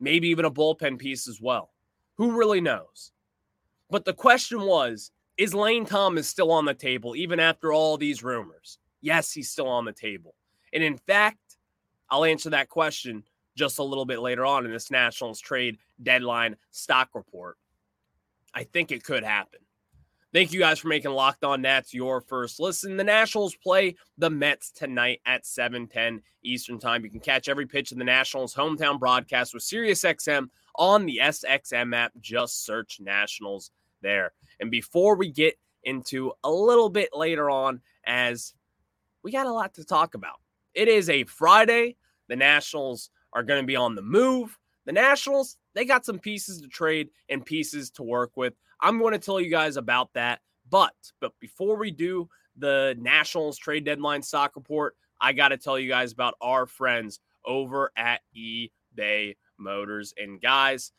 Maybe 0.00 0.28
even 0.28 0.44
a 0.44 0.50
bullpen 0.50 0.98
piece 0.98 1.28
as 1.28 1.40
well. 1.40 1.70
Who 2.18 2.38
really 2.38 2.60
knows? 2.60 3.12
But 3.90 4.04
the 4.04 4.14
question 4.14 4.62
was 4.62 5.10
is 5.36 5.54
Lane 5.54 5.84
Thomas 5.84 6.26
still 6.28 6.50
on 6.50 6.64
the 6.64 6.74
table 6.74 7.14
even 7.14 7.38
after 7.38 7.72
all 7.72 7.96
these 7.96 8.22
rumors? 8.22 8.78
Yes, 9.02 9.32
he's 9.32 9.50
still 9.50 9.68
on 9.68 9.84
the 9.84 9.92
table. 9.92 10.34
And 10.72 10.82
in 10.82 10.96
fact, 10.96 11.58
I'll 12.10 12.24
answer 12.24 12.50
that 12.50 12.68
question 12.68 13.22
just 13.56 13.78
a 13.78 13.82
little 13.82 14.04
bit 14.04 14.20
later 14.20 14.44
on 14.44 14.64
in 14.64 14.72
this 14.72 14.90
Nationals 14.90 15.40
trade 15.40 15.78
deadline 16.02 16.56
stock 16.70 17.10
report. 17.14 17.56
I 18.54 18.64
think 18.64 18.92
it 18.92 19.04
could 19.04 19.24
happen. 19.24 19.60
Thank 20.36 20.52
you 20.52 20.60
guys 20.60 20.80
for 20.80 20.88
making 20.88 21.12
Locked 21.12 21.44
On 21.44 21.62
Nats 21.62 21.94
your 21.94 22.20
first 22.20 22.60
listen. 22.60 22.98
The 22.98 23.04
Nationals 23.04 23.54
play 23.54 23.96
the 24.18 24.28
Mets 24.28 24.70
tonight 24.70 25.22
at 25.24 25.46
7:10 25.46 26.20
Eastern 26.42 26.78
Time. 26.78 27.02
You 27.02 27.10
can 27.10 27.20
catch 27.20 27.48
every 27.48 27.64
pitch 27.64 27.90
of 27.90 27.96
the 27.96 28.04
Nationals 28.04 28.54
hometown 28.54 28.98
broadcast 28.98 29.54
with 29.54 29.62
SiriusXM 29.62 30.50
on 30.74 31.06
the 31.06 31.20
SXM 31.22 31.94
app. 31.94 32.12
Just 32.20 32.66
search 32.66 33.00
Nationals 33.00 33.70
there. 34.02 34.34
And 34.60 34.70
before 34.70 35.16
we 35.16 35.30
get 35.30 35.58
into 35.84 36.34
a 36.44 36.52
little 36.52 36.90
bit 36.90 37.08
later 37.14 37.48
on, 37.48 37.80
as 38.04 38.52
we 39.22 39.32
got 39.32 39.46
a 39.46 39.52
lot 39.52 39.72
to 39.76 39.84
talk 39.84 40.12
about. 40.12 40.42
It 40.74 40.86
is 40.86 41.08
a 41.08 41.24
Friday. 41.24 41.96
The 42.28 42.36
Nationals 42.36 43.08
are 43.32 43.42
going 43.42 43.62
to 43.62 43.66
be 43.66 43.76
on 43.76 43.94
the 43.94 44.02
move. 44.02 44.58
The 44.84 44.92
Nationals, 44.92 45.56
they 45.76 45.84
got 45.84 46.06
some 46.06 46.18
pieces 46.18 46.62
to 46.62 46.68
trade 46.68 47.10
and 47.28 47.44
pieces 47.44 47.90
to 47.90 48.02
work 48.02 48.32
with. 48.34 48.54
I'm 48.80 48.98
going 48.98 49.12
to 49.12 49.18
tell 49.18 49.38
you 49.38 49.50
guys 49.50 49.76
about 49.76 50.12
that. 50.14 50.40
But 50.68 50.94
but 51.20 51.32
before 51.38 51.76
we 51.76 51.92
do 51.92 52.28
the 52.56 52.96
Nationals 52.98 53.58
trade 53.58 53.84
deadline 53.84 54.22
stock 54.22 54.56
report, 54.56 54.96
I 55.20 55.34
got 55.34 55.48
to 55.48 55.58
tell 55.58 55.78
you 55.78 55.88
guys 55.88 56.12
about 56.12 56.34
our 56.40 56.66
friends 56.66 57.20
over 57.44 57.92
at 57.96 58.22
eBay 58.36 59.36
Motors. 59.58 60.14
And 60.16 60.40
guys, 60.40 60.92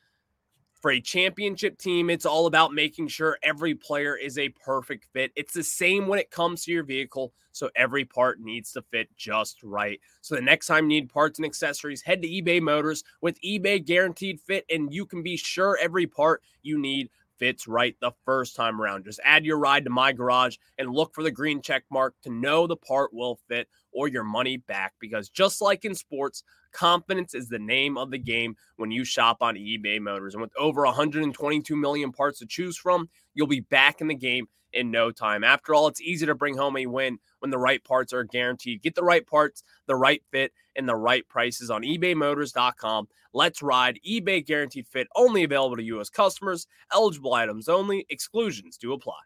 for 0.82 0.92
a 0.92 1.02
championship 1.02 1.78
team, 1.78 2.10
it's 2.10 2.26
all 2.26 2.46
about 2.46 2.74
making 2.74 3.08
sure 3.08 3.38
every 3.42 3.74
player 3.76 4.16
is 4.16 4.38
a 4.38 4.50
perfect 4.50 5.08
fit. 5.14 5.32
It's 5.36 5.54
the 5.54 5.64
same 5.64 6.08
when 6.08 6.20
it 6.20 6.32
comes 6.32 6.64
to 6.64 6.72
your 6.72 6.84
vehicle. 6.84 7.34
So 7.52 7.70
every 7.76 8.06
part 8.06 8.40
needs 8.40 8.72
to 8.74 8.84
fit 8.84 9.10
just 9.18 9.64
right. 9.64 10.00
So 10.22 10.36
the 10.36 10.42
next 10.42 10.68
time 10.68 10.86
you 10.86 11.02
need 11.02 11.10
parts 11.10 11.40
and 11.40 11.46
accessories, 11.46 12.04
head 12.04 12.22
to 12.22 12.28
eBay 12.28 12.62
Motors 12.62 13.04
with 13.22 13.42
eBay 13.42 13.84
Guaranteed 13.84 14.40
Fit, 14.40 14.66
and 14.70 14.94
you 14.94 15.06
can 15.06 15.24
be 15.24 15.38
sure 15.38 15.78
every 15.82 16.06
part 16.06 16.44
you 16.62 16.78
need 16.78 17.10
fits 17.40 17.68
right 17.68 17.96
the 18.00 18.12
first 18.26 18.56
time 18.56 18.82
around. 18.82 19.06
Just 19.06 19.20
add 19.24 19.46
your 19.46 19.58
ride 19.58 19.84
to 19.86 19.90
my 19.90 20.12
garage 20.12 20.58
and 20.78 20.90
look 20.90 21.14
for 21.14 21.24
the 21.24 21.32
green 21.32 21.62
check 21.62 21.84
mark 21.92 22.16
to 22.24 22.32
know 22.32 22.68
the 22.68 22.76
part 22.76 23.14
will 23.14 23.40
fit 23.48 23.68
or 23.92 24.08
your 24.08 24.24
money 24.24 24.58
back. 24.58 24.94
Because 25.00 25.30
just 25.30 25.62
like 25.62 25.86
in 25.86 25.96
sports, 25.96 26.44
confidence 26.72 27.34
is 27.34 27.50
the 27.50 27.60
name 27.60 27.98
of 27.98 28.12
the 28.12 28.18
game 28.18 28.56
when 28.76 28.92
you 28.92 29.04
shop 29.04 29.38
on 29.42 29.56
eBay 29.56 30.00
Motors. 30.00 30.34
And 30.34 30.42
with 30.42 30.56
over 30.58 30.84
122 30.84 31.76
million 31.76 32.12
parts 32.12 32.40
to 32.40 32.46
choose 32.46 32.78
from, 32.78 33.10
you'll 33.34 33.48
be 33.48 33.62
back 33.62 34.02
in 34.02 34.08
the 34.08 34.16
game 34.16 34.48
in 34.74 34.92
no 34.92 35.12
time. 35.12 35.44
After 35.44 35.74
all, 35.74 35.88
it's 35.88 36.02
easy 36.02 36.26
to 36.26 36.36
bring 36.36 36.58
home 36.58 36.78
a 36.78 36.86
win 36.86 37.20
when 37.40 37.52
the 37.52 37.58
right 37.58 37.84
parts 37.84 38.14
are 38.14 38.24
guaranteed. 38.24 38.82
Get 38.82 38.96
the 38.96 39.04
right 39.04 39.26
parts, 39.26 39.64
the 39.88 39.96
right 39.96 40.22
fit, 40.32 40.52
and 40.78 40.88
the 40.88 40.96
right 40.96 41.28
prices 41.28 41.70
on 41.70 41.82
ebaymotors.com. 41.82 43.08
Let's 43.34 43.62
ride 43.62 44.00
eBay 44.08 44.46
guaranteed 44.46 44.88
fit 44.88 45.08
only 45.16 45.44
available 45.44 45.78
to 45.78 45.84
U.S. 45.84 46.10
customers, 46.10 46.68
eligible 46.94 47.34
items 47.34 47.68
only, 47.68 48.06
exclusions 48.10 48.78
do 48.78 48.94
apply. 48.94 49.20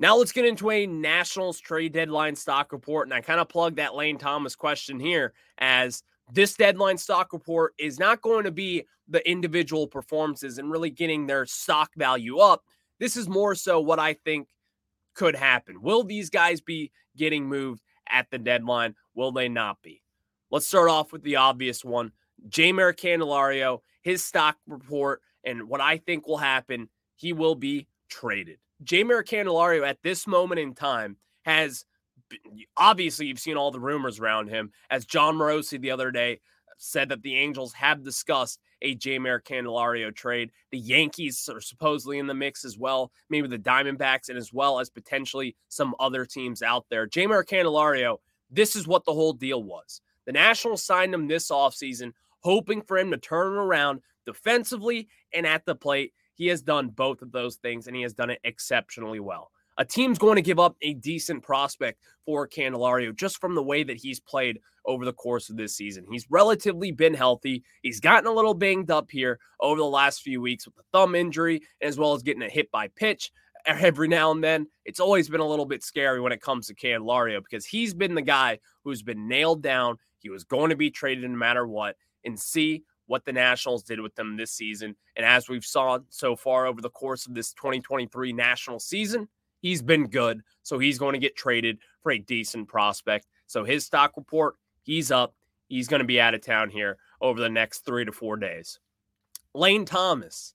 Now 0.00 0.16
let's 0.16 0.32
get 0.32 0.44
into 0.44 0.70
a 0.70 0.86
Nationals 0.86 1.58
trade 1.58 1.92
deadline 1.92 2.36
stock 2.36 2.72
report. 2.72 3.08
And 3.08 3.14
I 3.14 3.20
kind 3.20 3.40
of 3.40 3.48
plugged 3.48 3.76
that 3.76 3.96
Lane 3.96 4.18
Thomas 4.18 4.54
question 4.54 5.00
here 5.00 5.32
as 5.58 6.02
this 6.32 6.54
deadline 6.54 6.98
stock 6.98 7.32
report 7.32 7.74
is 7.78 7.98
not 7.98 8.22
going 8.22 8.44
to 8.44 8.52
be 8.52 8.84
the 9.08 9.28
individual 9.28 9.88
performances 9.88 10.58
and 10.58 10.70
really 10.70 10.90
getting 10.90 11.26
their 11.26 11.46
stock 11.46 11.90
value 11.96 12.38
up. 12.38 12.62
This 13.00 13.16
is 13.16 13.28
more 13.28 13.54
so 13.54 13.80
what 13.80 13.98
I 13.98 14.14
think 14.24 14.46
could 15.18 15.34
happen. 15.34 15.82
Will 15.82 16.04
these 16.04 16.30
guys 16.30 16.60
be 16.60 16.92
getting 17.16 17.46
moved 17.46 17.82
at 18.08 18.30
the 18.30 18.38
deadline? 18.38 18.94
Will 19.16 19.32
they 19.32 19.48
not 19.48 19.82
be? 19.82 20.00
Let's 20.48 20.68
start 20.68 20.88
off 20.88 21.12
with 21.12 21.24
the 21.24 21.34
obvious 21.34 21.84
one. 21.84 22.12
Jeimer 22.48 22.94
Candelario, 22.94 23.80
his 24.00 24.24
stock 24.24 24.56
report, 24.68 25.20
and 25.42 25.68
what 25.68 25.80
I 25.80 25.98
think 25.98 26.28
will 26.28 26.38
happen, 26.38 26.88
he 27.16 27.32
will 27.32 27.56
be 27.56 27.88
traded. 28.08 28.58
Jeimer 28.84 29.24
Candelario 29.24 29.84
at 29.84 30.04
this 30.04 30.24
moment 30.28 30.60
in 30.60 30.72
time 30.72 31.16
has 31.42 31.84
obviously 32.76 33.26
you've 33.26 33.40
seen 33.40 33.56
all 33.56 33.72
the 33.72 33.80
rumors 33.80 34.20
around 34.20 34.48
him. 34.48 34.70
As 34.88 35.04
Jon 35.04 35.34
Morosi 35.34 35.80
the 35.80 35.90
other 35.90 36.12
day 36.12 36.38
said 36.76 37.08
that 37.08 37.22
the 37.22 37.34
Angels 37.34 37.72
have 37.72 38.04
discussed 38.04 38.60
a 38.82 38.96
Jeimer 38.96 39.42
Candelario 39.42 40.14
trade. 40.14 40.50
The 40.70 40.78
Yankees 40.78 41.48
are 41.52 41.60
supposedly 41.60 42.18
in 42.18 42.26
the 42.26 42.34
mix 42.34 42.64
as 42.64 42.78
well, 42.78 43.12
maybe 43.30 43.48
the 43.48 43.58
Diamondbacks, 43.58 44.28
and 44.28 44.38
as 44.38 44.52
well 44.52 44.80
as 44.80 44.90
potentially 44.90 45.56
some 45.68 45.94
other 45.98 46.24
teams 46.24 46.62
out 46.62 46.86
there. 46.90 47.06
Jeimer 47.06 47.44
Candelario, 47.44 48.18
this 48.50 48.76
is 48.76 48.86
what 48.86 49.04
the 49.04 49.14
whole 49.14 49.32
deal 49.32 49.62
was. 49.62 50.00
The 50.26 50.32
Nationals 50.32 50.82
signed 50.82 51.14
him 51.14 51.26
this 51.26 51.50
offseason, 51.50 52.12
hoping 52.40 52.82
for 52.82 52.98
him 52.98 53.10
to 53.10 53.16
turn 53.16 53.54
around 53.54 54.00
defensively 54.26 55.08
and 55.32 55.46
at 55.46 55.64
the 55.64 55.74
plate. 55.74 56.12
He 56.34 56.46
has 56.48 56.62
done 56.62 56.88
both 56.88 57.22
of 57.22 57.32
those 57.32 57.56
things, 57.56 57.86
and 57.86 57.96
he 57.96 58.02
has 58.02 58.14
done 58.14 58.30
it 58.30 58.40
exceptionally 58.44 59.20
well 59.20 59.50
a 59.78 59.84
team's 59.84 60.18
going 60.18 60.36
to 60.36 60.42
give 60.42 60.58
up 60.58 60.76
a 60.82 60.94
decent 60.94 61.42
prospect 61.42 62.00
for 62.26 62.46
Candelario 62.46 63.14
just 63.14 63.40
from 63.40 63.54
the 63.54 63.62
way 63.62 63.84
that 63.84 63.96
he's 63.96 64.20
played 64.20 64.60
over 64.84 65.04
the 65.04 65.12
course 65.12 65.48
of 65.48 65.56
this 65.56 65.76
season. 65.76 66.04
He's 66.10 66.26
relatively 66.30 66.90
been 66.90 67.14
healthy. 67.14 67.62
He's 67.82 68.00
gotten 68.00 68.26
a 68.26 68.32
little 68.32 68.54
banged 68.54 68.90
up 68.90 69.10
here 69.10 69.38
over 69.60 69.78
the 69.78 69.84
last 69.84 70.22
few 70.22 70.40
weeks 70.40 70.66
with 70.66 70.74
the 70.74 70.82
thumb 70.92 71.14
injury, 71.14 71.62
as 71.80 71.96
well 71.96 72.14
as 72.14 72.22
getting 72.22 72.42
a 72.42 72.48
hit 72.48 72.70
by 72.70 72.88
pitch 72.88 73.30
every 73.66 74.08
now 74.08 74.30
and 74.32 74.42
then. 74.42 74.66
It's 74.84 75.00
always 75.00 75.28
been 75.28 75.40
a 75.40 75.46
little 75.46 75.66
bit 75.66 75.84
scary 75.84 76.20
when 76.20 76.32
it 76.32 76.42
comes 76.42 76.66
to 76.66 76.74
Candelario 76.74 77.42
because 77.42 77.64
he's 77.64 77.94
been 77.94 78.14
the 78.14 78.22
guy 78.22 78.58
who's 78.82 79.02
been 79.02 79.28
nailed 79.28 79.62
down. 79.62 79.98
He 80.18 80.30
was 80.30 80.44
going 80.44 80.70
to 80.70 80.76
be 80.76 80.90
traded 80.90 81.30
no 81.30 81.36
matter 81.36 81.66
what. 81.66 81.96
And 82.24 82.38
see 82.38 82.82
what 83.06 83.24
the 83.24 83.32
Nationals 83.32 83.82
did 83.82 84.00
with 84.00 84.14
them 84.14 84.36
this 84.36 84.52
season. 84.52 84.96
And 85.16 85.24
as 85.24 85.48
we've 85.48 85.64
saw 85.64 85.98
so 86.10 86.36
far 86.36 86.66
over 86.66 86.80
the 86.82 86.90
course 86.90 87.26
of 87.26 87.34
this 87.34 87.52
2023 87.54 88.32
national 88.32 88.80
season, 88.80 89.28
He's 89.60 89.82
been 89.82 90.06
good. 90.06 90.42
So 90.62 90.78
he's 90.78 90.98
going 90.98 91.14
to 91.14 91.18
get 91.18 91.36
traded 91.36 91.78
for 92.02 92.12
a 92.12 92.18
decent 92.18 92.68
prospect. 92.68 93.26
So 93.46 93.64
his 93.64 93.84
stock 93.84 94.16
report, 94.16 94.56
he's 94.82 95.10
up. 95.10 95.34
He's 95.68 95.88
going 95.88 96.00
to 96.00 96.06
be 96.06 96.20
out 96.20 96.34
of 96.34 96.40
town 96.40 96.70
here 96.70 96.96
over 97.20 97.40
the 97.40 97.48
next 97.48 97.84
three 97.84 98.04
to 98.04 98.12
four 98.12 98.36
days. 98.36 98.78
Lane 99.54 99.84
Thomas, 99.84 100.54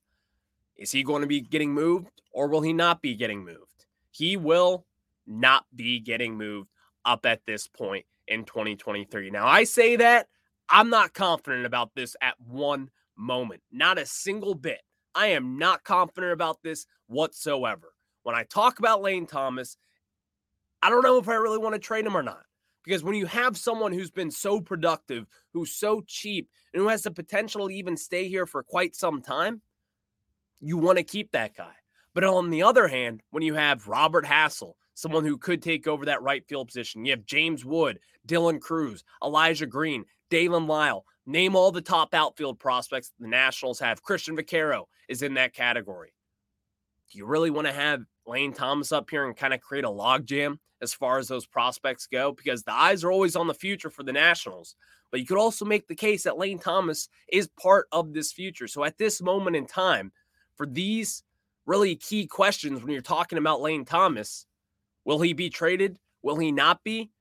is 0.76 0.90
he 0.90 1.02
going 1.02 1.22
to 1.22 1.28
be 1.28 1.40
getting 1.40 1.72
moved 1.72 2.22
or 2.32 2.48
will 2.48 2.62
he 2.62 2.72
not 2.72 3.02
be 3.02 3.14
getting 3.14 3.44
moved? 3.44 3.86
He 4.10 4.36
will 4.36 4.86
not 5.26 5.66
be 5.74 6.00
getting 6.00 6.36
moved 6.36 6.70
up 7.04 7.26
at 7.26 7.44
this 7.46 7.68
point 7.68 8.06
in 8.28 8.44
2023. 8.44 9.30
Now, 9.30 9.46
I 9.46 9.64
say 9.64 9.96
that 9.96 10.28
I'm 10.68 10.90
not 10.90 11.12
confident 11.12 11.66
about 11.66 11.94
this 11.94 12.16
at 12.20 12.40
one 12.40 12.90
moment, 13.16 13.62
not 13.70 13.98
a 13.98 14.06
single 14.06 14.54
bit. 14.54 14.80
I 15.14 15.28
am 15.28 15.58
not 15.58 15.84
confident 15.84 16.32
about 16.32 16.62
this 16.62 16.86
whatsoever 17.06 17.93
when 18.24 18.34
I 18.34 18.42
talk 18.42 18.80
about 18.80 19.02
Lane 19.02 19.26
Thomas, 19.26 19.76
I 20.82 20.90
don't 20.90 21.02
know 21.02 21.18
if 21.18 21.28
I 21.28 21.34
really 21.34 21.58
want 21.58 21.74
to 21.74 21.78
trade 21.78 22.04
him 22.04 22.16
or 22.16 22.22
not. 22.22 22.42
Because 22.84 23.02
when 23.02 23.14
you 23.14 23.24
have 23.26 23.56
someone 23.56 23.92
who's 23.92 24.10
been 24.10 24.30
so 24.30 24.60
productive, 24.60 25.26
who's 25.54 25.72
so 25.72 26.02
cheap, 26.06 26.50
and 26.72 26.82
who 26.82 26.88
has 26.88 27.02
the 27.02 27.10
potential 27.10 27.68
to 27.68 27.74
even 27.74 27.96
stay 27.96 28.28
here 28.28 28.44
for 28.44 28.62
quite 28.62 28.94
some 28.94 29.22
time, 29.22 29.62
you 30.60 30.76
want 30.76 30.98
to 30.98 31.04
keep 31.04 31.30
that 31.32 31.56
guy. 31.56 31.72
But 32.12 32.24
on 32.24 32.50
the 32.50 32.62
other 32.62 32.86
hand, 32.86 33.22
when 33.30 33.42
you 33.42 33.54
have 33.54 33.88
Robert 33.88 34.26
Hassell, 34.26 34.74
someone 34.94 35.24
who 35.24 35.38
could 35.38 35.62
take 35.62 35.86
over 35.86 36.04
that 36.04 36.22
right 36.22 36.46
field 36.46 36.68
position, 36.68 37.04
you 37.04 37.12
have 37.12 37.24
James 37.24 37.64
Wood, 37.64 37.98
Dylan 38.28 38.60
Crews, 38.60 39.02
Elijah 39.22 39.66
Green, 39.66 40.04
Daylen 40.30 40.68
Lile, 40.68 41.04
name 41.26 41.56
all 41.56 41.72
the 41.72 41.80
top 41.80 42.14
outfield 42.14 42.58
prospects 42.58 43.12
the 43.18 43.28
Nationals 43.28 43.80
have. 43.80 44.02
Cristhian 44.02 44.36
Vaquero 44.36 44.88
is 45.08 45.22
in 45.22 45.34
that 45.34 45.54
category. 45.54 46.12
Do 47.14 47.18
you 47.18 47.26
really 47.26 47.50
want 47.50 47.68
to 47.68 47.72
have 47.72 48.02
Lane 48.26 48.52
Thomas 48.52 48.90
up 48.90 49.08
here 49.08 49.24
and 49.24 49.36
kind 49.36 49.54
of 49.54 49.60
create 49.60 49.84
a 49.84 49.88
logjam 49.88 50.58
as 50.82 50.92
far 50.92 51.18
as 51.18 51.28
those 51.28 51.46
prospects 51.46 52.08
go? 52.08 52.32
Because 52.32 52.64
the 52.64 52.74
eyes 52.74 53.04
are 53.04 53.12
always 53.12 53.36
on 53.36 53.46
the 53.46 53.54
future 53.54 53.88
for 53.88 54.02
the 54.02 54.12
Nationals. 54.12 54.74
But 55.12 55.20
you 55.20 55.26
could 55.26 55.38
also 55.38 55.64
make 55.64 55.86
the 55.86 55.94
case 55.94 56.24
that 56.24 56.38
Lane 56.38 56.58
Thomas 56.58 57.08
is 57.30 57.48
part 57.56 57.86
of 57.92 58.12
this 58.12 58.32
future. 58.32 58.66
So 58.66 58.82
at 58.82 58.98
this 58.98 59.22
moment 59.22 59.54
in 59.54 59.64
time, 59.64 60.10
for 60.56 60.66
these 60.66 61.22
really 61.66 61.94
key 61.94 62.26
questions 62.26 62.82
when 62.82 62.90
you're 62.90 63.00
talking 63.00 63.38
about 63.38 63.60
Lane 63.60 63.84
Thomas, 63.84 64.46
will 65.04 65.20
he 65.20 65.34
be 65.34 65.50
traded? 65.50 65.96
Will 66.22 66.36
he 66.36 66.50
not 66.50 66.82
be? 66.82 67.12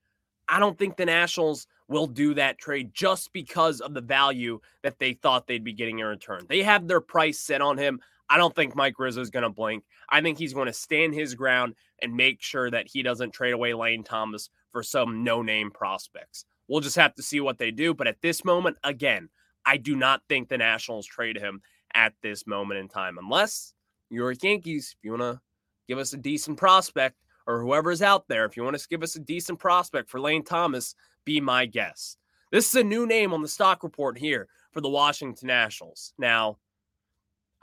I 0.49 0.59
don't 0.59 0.77
think 0.79 0.97
the 0.97 1.05
Nationals 1.05 1.67
will 1.87 2.07
do 2.07 2.33
that 2.33 2.57
trade 2.57 2.95
just 2.95 3.31
because 3.31 3.79
of 3.79 3.93
the 3.93 4.01
value 4.01 4.59
that 4.81 4.97
they 4.97 5.13
thought 5.13 5.45
they'd 5.45 5.63
be 5.63 5.71
getting 5.71 5.99
in 5.99 6.07
return. 6.07 6.47
They 6.49 6.63
have 6.63 6.87
their 6.87 6.99
price 6.99 7.37
set 7.37 7.61
on 7.61 7.77
him. 7.77 7.99
I 8.33 8.37
don't 8.37 8.55
think 8.55 8.75
Mike 8.75 8.97
Rizzo 8.97 9.21
is 9.21 9.29
going 9.29 9.43
to 9.43 9.49
blink. 9.51 9.83
I 10.09 10.19
think 10.19 10.39
he's 10.39 10.55
going 10.55 10.65
to 10.65 10.73
stand 10.73 11.13
his 11.13 11.35
ground 11.35 11.75
and 12.01 12.17
make 12.17 12.41
sure 12.41 12.71
that 12.71 12.87
he 12.87 13.03
doesn't 13.03 13.29
trade 13.29 13.53
away 13.53 13.75
Lane 13.75 14.03
Thomas 14.03 14.49
for 14.71 14.81
some 14.81 15.23
no 15.23 15.43
name 15.43 15.69
prospects. 15.69 16.45
We'll 16.67 16.81
just 16.81 16.95
have 16.95 17.13
to 17.13 17.21
see 17.21 17.41
what 17.41 17.59
they 17.59 17.69
do. 17.69 17.93
But 17.93 18.07
at 18.07 18.23
this 18.23 18.43
moment, 18.43 18.77
again, 18.83 19.29
I 19.67 19.77
do 19.77 19.95
not 19.95 20.23
think 20.27 20.49
the 20.49 20.57
Nationals 20.57 21.05
trade 21.05 21.37
him 21.37 21.61
at 21.93 22.13
this 22.23 22.47
moment 22.47 22.79
in 22.79 22.87
time, 22.87 23.19
unless 23.19 23.75
you're 24.09 24.31
Yankees. 24.31 24.95
If 24.97 25.05
you 25.05 25.11
want 25.11 25.21
to 25.21 25.41
give 25.87 25.99
us 25.99 26.13
a 26.13 26.17
decent 26.17 26.57
prospect 26.57 27.17
or 27.45 27.61
whoever's 27.61 28.01
out 28.01 28.27
there, 28.27 28.45
if 28.45 28.57
you 28.57 28.63
want 28.63 28.79
to 28.79 28.87
give 28.87 29.03
us 29.03 29.15
a 29.15 29.19
decent 29.19 29.59
prospect 29.59 30.09
for 30.09 30.19
Lane 30.19 30.43
Thomas, 30.43 30.95
be 31.23 31.39
my 31.39 31.67
guest. 31.67 32.17
This 32.51 32.67
is 32.67 32.81
a 32.81 32.83
new 32.83 33.05
name 33.05 33.31
on 33.31 33.43
the 33.43 33.47
stock 33.47 33.83
report 33.83 34.17
here 34.17 34.47
for 34.71 34.81
the 34.81 34.89
Washington 34.89 35.47
Nationals. 35.49 36.15
Now, 36.17 36.57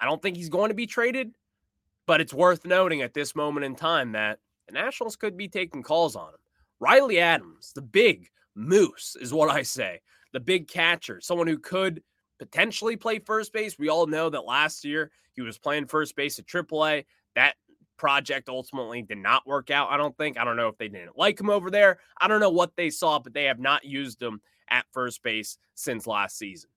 I 0.00 0.06
don't 0.06 0.22
think 0.22 0.36
he's 0.36 0.48
going 0.48 0.70
to 0.70 0.74
be 0.74 0.86
traded, 0.86 1.32
but 2.06 2.20
it's 2.20 2.34
worth 2.34 2.64
noting 2.64 3.02
at 3.02 3.14
this 3.14 3.36
moment 3.36 3.66
in 3.66 3.76
time 3.76 4.12
that 4.12 4.38
the 4.66 4.74
Nationals 4.74 5.16
could 5.16 5.36
be 5.36 5.48
taking 5.48 5.82
calls 5.82 6.16
on 6.16 6.28
him. 6.28 6.40
Riley 6.80 7.20
Adams, 7.20 7.72
the 7.74 7.82
big 7.82 8.28
moose, 8.54 9.16
is 9.20 9.32
what 9.32 9.50
I 9.50 9.62
say. 9.62 10.00
The 10.32 10.40
big 10.40 10.68
catcher, 10.68 11.20
someone 11.20 11.46
who 11.46 11.58
could 11.58 12.02
potentially 12.38 12.96
play 12.96 13.18
first 13.18 13.52
base. 13.52 13.78
We 13.78 13.90
all 13.90 14.06
know 14.06 14.30
that 14.30 14.46
last 14.46 14.84
year 14.84 15.10
he 15.34 15.42
was 15.42 15.58
playing 15.58 15.86
first 15.86 16.16
base 16.16 16.38
at 16.38 16.46
AAA. 16.46 17.04
That 17.34 17.54
project 17.98 18.48
ultimately 18.48 19.02
did 19.02 19.18
not 19.18 19.46
work 19.46 19.70
out. 19.70 19.90
I 19.90 19.98
don't 19.98 20.16
think. 20.16 20.38
I 20.38 20.44
don't 20.44 20.56
know 20.56 20.68
if 20.68 20.78
they 20.78 20.88
didn't 20.88 21.18
like 21.18 21.38
him 21.38 21.50
over 21.50 21.70
there. 21.70 21.98
I 22.18 22.28
don't 22.28 22.40
know 22.40 22.50
what 22.50 22.74
they 22.76 22.88
saw, 22.88 23.18
but 23.18 23.34
they 23.34 23.44
have 23.44 23.58
not 23.60 23.84
used 23.84 24.22
him 24.22 24.40
at 24.70 24.86
first 24.92 25.22
base 25.22 25.58
since 25.74 26.06
last 26.06 26.38
season. 26.38 26.70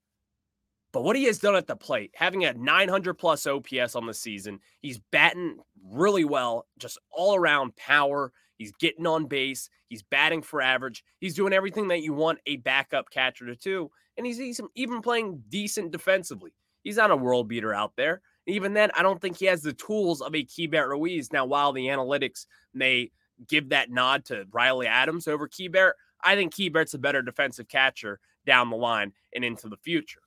But 0.94 1.04
what 1.04 1.16
he 1.16 1.26
has 1.26 1.40
done 1.40 1.56
at 1.56 1.68
the 1.68 1.76
plate, 1.76 2.12
having 2.14 2.46
a 2.46 2.54
900 2.54 3.16
plus 3.16 3.48
OPS 3.48 3.96
on 3.96 4.06
the 4.06 4.14
season, 4.14 4.60
he's 4.80 5.00
batting 5.12 5.58
really 5.84 6.24
well, 6.24 6.68
just 6.78 7.00
all 7.12 7.36
around 7.36 7.76
power. 7.76 8.32
He's 8.58 8.72
getting 8.74 9.08
on 9.08 9.26
base. 9.26 9.70
He's 9.90 10.04
batting 10.04 10.44
for 10.44 10.62
average. 10.62 11.04
He's 11.20 11.34
doing 11.34 11.52
everything 11.52 11.88
that 11.88 12.04
you 12.04 12.14
want 12.14 12.40
a 12.46 12.58
backup 12.58 13.10
catcher 13.10 13.48
to 13.48 13.56
do. 13.56 13.90
And 14.18 14.26
he's 14.26 14.62
even 14.76 15.02
playing 15.02 15.44
decent 15.50 15.92
defensively. 15.92 16.54
He's 16.84 16.98
not 16.98 17.12
a 17.12 17.16
world 17.16 17.48
beater 17.48 17.74
out 17.74 17.94
there. 17.98 18.22
Even 18.46 18.74
then, 18.74 18.92
I 18.96 19.02
don't 19.02 19.20
think 19.20 19.38
he 19.38 19.46
has 19.46 19.64
the 19.64 19.74
tools 19.74 20.22
of 20.22 20.36
a 20.36 20.46
Keibert 20.46 20.90
Ruiz. 20.90 21.32
Now, 21.32 21.46
while 21.46 21.74
the 21.74 21.88
analytics 21.88 22.46
may 22.74 23.10
give 23.48 23.70
that 23.70 23.90
nod 23.90 24.26
to 24.26 24.46
Riley 24.52 24.86
Adams 24.86 25.28
over 25.28 25.48
Keibert, 25.48 25.94
I 26.24 26.36
think 26.36 26.54
Keibert's 26.54 26.94
a 26.94 27.00
better 27.00 27.24
defensive 27.24 27.68
catcher 27.68 28.20
down 28.46 28.70
the 28.70 28.76
line 28.76 29.14
and 29.34 29.44
into 29.44 29.70
the 29.70 29.78
future. 29.78 30.20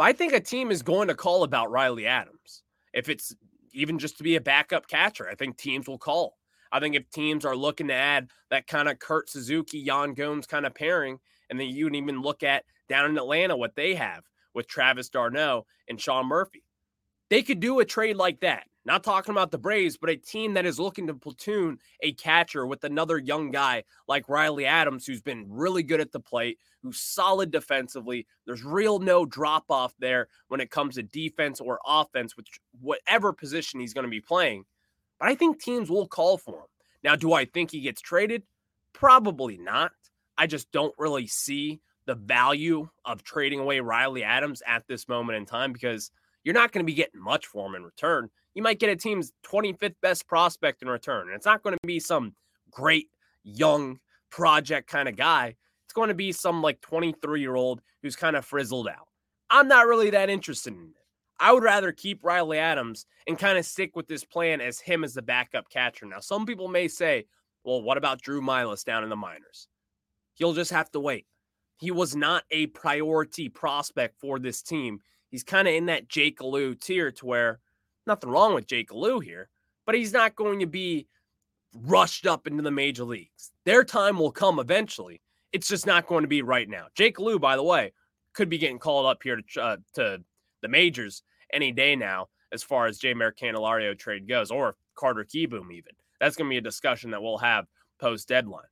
But 0.00 0.06
I 0.06 0.12
think 0.14 0.32
a 0.32 0.40
team 0.40 0.70
is 0.70 0.80
going 0.80 1.08
to 1.08 1.14
call 1.14 1.42
about 1.42 1.70
Riley 1.70 2.06
Adams. 2.06 2.62
If 2.94 3.10
it's 3.10 3.36
even 3.74 3.98
just 3.98 4.16
to 4.16 4.24
be 4.24 4.36
a 4.36 4.40
backup 4.40 4.88
catcher, 4.88 5.28
I 5.28 5.34
think 5.34 5.58
teams 5.58 5.86
will 5.86 5.98
call. 5.98 6.38
I 6.72 6.80
think 6.80 6.94
if 6.94 7.10
teams 7.10 7.44
are 7.44 7.54
looking 7.54 7.88
to 7.88 7.94
add 7.94 8.30
that 8.48 8.66
kind 8.66 8.88
of 8.88 8.98
Kurt 8.98 9.28
Suzuki, 9.28 9.78
Yan 9.78 10.14
Gomes 10.14 10.46
kind 10.46 10.64
of 10.64 10.74
pairing, 10.74 11.18
and 11.50 11.60
then 11.60 11.68
you 11.68 11.84
can 11.84 11.96
even 11.96 12.22
look 12.22 12.42
at 12.42 12.64
down 12.88 13.10
in 13.10 13.18
Atlanta 13.18 13.54
what 13.58 13.76
they 13.76 13.94
have 13.94 14.24
with 14.54 14.66
Travis 14.66 15.10
d'Arnaud 15.10 15.66
and 15.86 16.00
Sean 16.00 16.24
Murphy. 16.24 16.64
They 17.28 17.42
could 17.42 17.60
do 17.60 17.80
a 17.80 17.84
trade 17.84 18.16
like 18.16 18.40
that. 18.40 18.64
Not 18.90 19.04
talking 19.04 19.30
about 19.30 19.52
the 19.52 19.58
Braves, 19.58 19.96
but 19.96 20.10
a 20.10 20.16
team 20.16 20.54
that 20.54 20.66
is 20.66 20.80
looking 20.80 21.06
to 21.06 21.14
platoon 21.14 21.78
a 22.00 22.12
catcher 22.14 22.66
with 22.66 22.82
another 22.82 23.18
young 23.18 23.52
guy 23.52 23.84
like 24.08 24.28
Riley 24.28 24.66
Adams, 24.66 25.06
who's 25.06 25.22
been 25.22 25.46
really 25.48 25.84
good 25.84 26.00
at 26.00 26.10
the 26.10 26.18
plate, 26.18 26.58
who's 26.82 26.98
solid 26.98 27.52
defensively. 27.52 28.26
There's 28.46 28.64
real 28.64 28.98
no 28.98 29.24
drop 29.24 29.66
off 29.70 29.94
there 30.00 30.26
when 30.48 30.60
it 30.60 30.72
comes 30.72 30.96
to 30.96 31.04
defense 31.04 31.60
or 31.60 31.78
offense, 31.86 32.36
which 32.36 32.58
whatever 32.80 33.32
position 33.32 33.78
he's 33.78 33.94
going 33.94 34.06
to 34.06 34.10
be 34.10 34.20
playing. 34.20 34.64
But 35.20 35.28
I 35.28 35.36
think 35.36 35.62
teams 35.62 35.88
will 35.88 36.08
call 36.08 36.36
for 36.36 36.56
him. 36.56 36.66
Now, 37.04 37.14
do 37.14 37.32
I 37.32 37.44
think 37.44 37.70
he 37.70 37.82
gets 37.82 38.00
traded? 38.00 38.42
Probably 38.92 39.56
not. 39.56 39.92
I 40.36 40.48
just 40.48 40.72
don't 40.72 40.94
really 40.98 41.28
see 41.28 41.80
the 42.06 42.16
value 42.16 42.88
of 43.04 43.22
trading 43.22 43.60
away 43.60 43.78
Riley 43.78 44.24
Adams 44.24 44.64
at 44.66 44.88
this 44.88 45.08
moment 45.08 45.38
in 45.38 45.46
time 45.46 45.72
because 45.72 46.10
you're 46.42 46.54
not 46.54 46.72
going 46.72 46.84
to 46.84 46.90
be 46.90 46.96
getting 46.96 47.20
much 47.20 47.46
for 47.46 47.68
him 47.68 47.76
in 47.76 47.84
return 47.84 48.30
you 48.60 48.64
might 48.64 48.78
get 48.78 48.90
a 48.90 48.96
team's 48.96 49.32
25th 49.46 49.94
best 50.02 50.28
prospect 50.28 50.82
in 50.82 50.88
return. 50.88 51.28
And 51.28 51.34
it's 51.34 51.46
not 51.46 51.62
going 51.62 51.72
to 51.72 51.86
be 51.86 51.98
some 51.98 52.34
great 52.70 53.06
young 53.42 53.98
project 54.28 54.86
kind 54.86 55.08
of 55.08 55.16
guy. 55.16 55.56
It's 55.86 55.94
going 55.94 56.08
to 56.08 56.14
be 56.14 56.30
some 56.30 56.60
like 56.60 56.78
23 56.82 57.40
year 57.40 57.54
old 57.54 57.80
who's 58.02 58.16
kind 58.16 58.36
of 58.36 58.44
frizzled 58.44 58.86
out. 58.86 59.08
I'm 59.48 59.66
not 59.66 59.86
really 59.86 60.10
that 60.10 60.28
interested 60.28 60.74
in 60.74 60.80
it. 60.80 60.94
I 61.40 61.54
would 61.54 61.62
rather 61.62 61.90
keep 61.90 62.22
Riley 62.22 62.58
Adams 62.58 63.06
and 63.26 63.38
kind 63.38 63.56
of 63.56 63.64
stick 63.64 63.96
with 63.96 64.08
this 64.08 64.24
plan 64.24 64.60
as 64.60 64.78
him 64.78 65.04
as 65.04 65.14
the 65.14 65.22
backup 65.22 65.70
catcher. 65.70 66.04
Now, 66.04 66.20
some 66.20 66.44
people 66.44 66.68
may 66.68 66.86
say, 66.86 67.24
well, 67.64 67.80
what 67.80 67.96
about 67.96 68.20
Drew 68.20 68.42
Millas 68.42 68.84
down 68.84 69.04
in 69.04 69.08
the 69.08 69.16
minors? 69.16 69.68
He'll 70.34 70.52
just 70.52 70.70
have 70.70 70.90
to 70.90 71.00
wait. 71.00 71.24
He 71.78 71.90
was 71.90 72.14
not 72.14 72.44
a 72.50 72.66
priority 72.66 73.48
prospect 73.48 74.20
for 74.20 74.38
this 74.38 74.60
team. 74.60 75.00
He's 75.30 75.44
kind 75.44 75.66
of 75.66 75.72
in 75.72 75.86
that 75.86 76.08
Jake 76.08 76.42
Alu 76.42 76.74
tier 76.74 77.10
to 77.12 77.24
where 77.24 77.60
Nothing 78.10 78.30
wrong 78.30 78.54
with 78.54 78.66
Jake 78.66 78.90
Alu 78.90 79.20
here, 79.20 79.48
but 79.86 79.94
he's 79.94 80.12
not 80.12 80.34
going 80.34 80.58
to 80.58 80.66
be 80.66 81.06
rushed 81.72 82.26
up 82.26 82.48
into 82.48 82.60
the 82.60 82.70
major 82.72 83.04
leagues. 83.04 83.52
Their 83.64 83.84
time 83.84 84.18
will 84.18 84.32
come 84.32 84.58
eventually. 84.58 85.20
It's 85.52 85.68
just 85.68 85.86
not 85.86 86.08
going 86.08 86.22
to 86.22 86.28
be 86.28 86.42
right 86.42 86.68
now. 86.68 86.86
Jake 86.96 87.20
Alu, 87.20 87.38
by 87.38 87.54
the 87.54 87.62
way, 87.62 87.92
could 88.32 88.48
be 88.48 88.58
getting 88.58 88.80
called 88.80 89.06
up 89.06 89.22
here 89.22 89.36
to 89.36 89.62
uh, 89.62 89.76
to 89.94 90.18
the 90.60 90.68
majors 90.68 91.22
any 91.52 91.70
day 91.70 91.94
now, 91.94 92.26
as 92.50 92.64
far 92.64 92.86
as 92.86 92.98
Jeimer 92.98 93.30
Candelario 93.32 93.96
trade 93.96 94.26
goes, 94.26 94.50
or 94.50 94.74
Carter 94.96 95.24
Kieboom 95.24 95.70
even. 95.70 95.92
That's 96.18 96.34
going 96.34 96.48
to 96.48 96.52
be 96.52 96.58
a 96.58 96.60
discussion 96.60 97.12
that 97.12 97.22
we'll 97.22 97.38
have 97.38 97.66
post 98.00 98.26
deadline. 98.26 98.64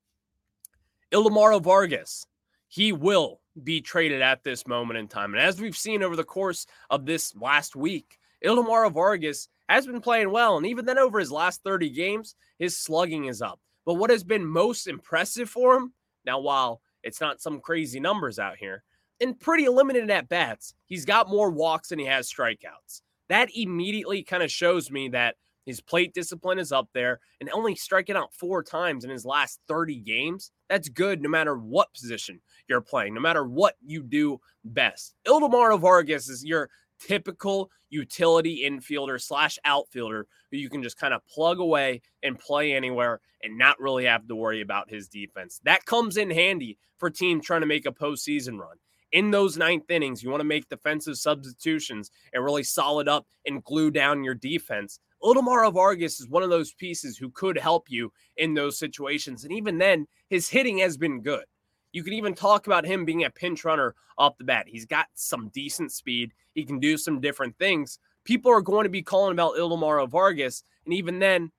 Ildemaro 1.13 1.63
Vargas, 1.63 2.27
he 2.67 2.91
will 2.91 3.41
be 3.63 3.81
traded 3.81 4.21
at 4.21 4.43
this 4.43 4.67
moment 4.67 4.99
in 4.99 5.07
time. 5.07 5.33
And 5.33 5.41
as 5.41 5.61
we've 5.61 5.77
seen 5.77 6.03
over 6.03 6.17
the 6.17 6.25
course 6.25 6.67
of 6.91 7.07
this 7.07 7.37
last 7.37 7.77
week, 7.77 8.18
Ildemaro 8.45 8.93
Vargas 8.93 9.49
has 9.69 9.87
been 9.87 10.01
playing 10.01 10.31
well. 10.31 10.57
And 10.57 10.67
even 10.67 10.85
then, 10.85 10.99
over 10.99 11.19
his 11.19 11.33
last 11.33 11.63
30 11.63 11.91
games, 11.91 12.35
his 12.59 12.79
slugging 12.79 13.27
is 13.27 13.43
up. 13.43 13.61
But 13.85 13.95
what 13.95 14.11
has 14.11 14.25
been 14.25 14.45
most 14.45 14.87
impressive 14.87 15.49
for 15.49 15.75
him, 15.77 15.93
now, 16.25 16.41
while 16.41 16.81
it's 17.03 17.21
not 17.21 17.41
some 17.41 17.61
crazy 17.61 18.01
numbers 18.01 18.39
out 18.39 18.57
here, 18.57 18.83
in 19.21 19.35
pretty 19.35 19.69
limited 19.69 20.11
at 20.11 20.29
bats, 20.29 20.75
he's 20.87 21.05
got 21.05 21.29
more 21.29 21.51
walks 21.51 21.89
than 21.89 21.99
he 21.99 22.05
has 22.07 22.31
strikeouts. 22.31 23.03
That 23.29 23.51
immediately 23.55 24.23
kind 24.23 24.43
of 24.43 24.51
shows 24.51 24.91
me 24.91 25.09
that 25.11 25.37
his 25.67 25.81
plate 25.83 26.15
discipline 26.15 26.59
is 26.59 26.73
up 26.73 26.89
there 26.95 27.21
and 27.41 27.51
only 27.51 27.75
striking 27.75 28.17
out 28.17 28.33
four 28.33 28.63
times 28.63 29.05
in 29.05 29.11
his 29.11 29.27
last 29.27 29.61
30 29.69 29.97
games. 30.01 30.51
That's 30.71 30.89
good 30.89 31.21
no 31.21 31.29
matter 31.29 31.57
what 31.57 31.93
position 31.93 32.41
you're 32.69 32.81
playing, 32.81 33.13
no 33.13 33.21
matter 33.21 33.45
what 33.45 33.75
you 33.85 34.03
do 34.03 34.41
best. 34.65 35.15
Ildemaro 35.27 35.79
Vargas 35.79 36.31
is 36.31 36.43
your 36.43 36.71
typical 37.01 37.71
utility 37.91 38.65
infielder 38.69 39.21
slash 39.21 39.59
outfielder 39.65 40.27
who 40.51 40.57
you 40.57 40.69
can 40.69 40.83
just 40.83 40.99
kind 40.99 41.15
of 41.15 41.27
plug 41.27 41.59
away 41.59 42.03
and 42.23 42.39
play 42.39 42.75
anywhere 42.75 43.21
and 43.43 43.57
not 43.57 43.81
really 43.81 44.05
have 44.05 44.27
to 44.29 44.37
worry 44.37 44.61
about 44.61 44.91
his 44.91 45.09
defense. 45.09 45.61
That 45.65 45.87
comes 45.87 46.17
in 46.17 46.31
handy 46.31 46.79
for 46.99 47.11
teams 47.11 47.47
trying 47.47 47.61
to 47.61 47.67
make 47.67 47.87
a 47.87 47.93
postseason 47.93 48.59
run. 48.59 48.77
In 49.13 49.31
those 49.31 49.57
ninth 49.57 49.91
innings, 49.91 50.23
you 50.23 50.29
want 50.29 50.41
to 50.41 50.45
make 50.45 50.69
defensive 50.69 51.17
substitutions 51.17 52.11
and 52.33 52.45
really 52.45 52.63
solid 52.63 53.09
up 53.09 53.27
and 53.47 53.65
glue 53.65 53.91
down 53.91 54.23
your 54.23 54.35
defense. 54.35 55.01
Ildemaro 55.23 55.73
Vargas 55.73 56.21
is 56.21 56.29
one 56.29 56.43
of 56.43 56.51
those 56.51 56.75
pieces 56.75 57.17
who 57.17 57.31
could 57.31 57.57
help 57.57 57.87
you 57.89 58.13
in 58.37 58.55
those 58.55 58.79
situations. 58.79 59.45
And 59.45 59.53
even 59.53 59.79
then, 59.79 60.07
his 60.29 60.49
hitting 60.49 60.79
has 60.79 60.97
been 60.97 61.23
good. 61.23 61.45
You 61.93 62.05
can 62.05 62.13
even 62.13 62.35
talk 62.35 62.67
about 62.67 62.85
him 62.85 63.05
being 63.05 63.25
a 63.25 63.31
pinch 63.31 63.65
runner 63.65 63.95
off 64.19 64.37
the 64.37 64.45
bat. 64.45 64.67
He's 64.69 64.87
got 64.87 65.07
some 65.15 65.49
decent 65.49 65.93
speed. 65.93 66.33
He 66.55 66.65
can 66.65 66.81
do 66.81 66.97
some 66.97 67.21
different 67.21 67.57
things. 67.59 67.99
people 68.25 68.53
are 68.53 68.61
going 68.61 68.85
to 68.85 68.91
be 68.91 69.03
calling 69.03 69.33
about 69.33 69.55
Ildemaro 69.57 70.09
Vargas. 70.09 70.63
And 70.85 70.93
even 70.93 71.19
then, 71.19 71.51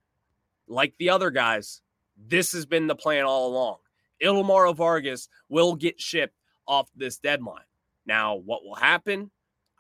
like 0.68 0.94
the 1.00 1.10
other 1.10 1.32
guys, 1.32 1.82
this 2.16 2.52
has 2.52 2.66
been 2.66 2.86
the 2.88 2.96
plan 2.96 3.26
all 3.26 3.48
along. 3.50 3.78
Ildemaro 4.22 4.76
Vargas 4.76 5.30
will 5.48 5.76
get 5.76 6.00
shipped 6.00 6.36
off 6.68 6.90
this 6.96 7.18
deadline. 7.18 7.64
Now, 8.06 8.36
what 8.36 8.64
will 8.64 8.76
happen? 8.76 9.32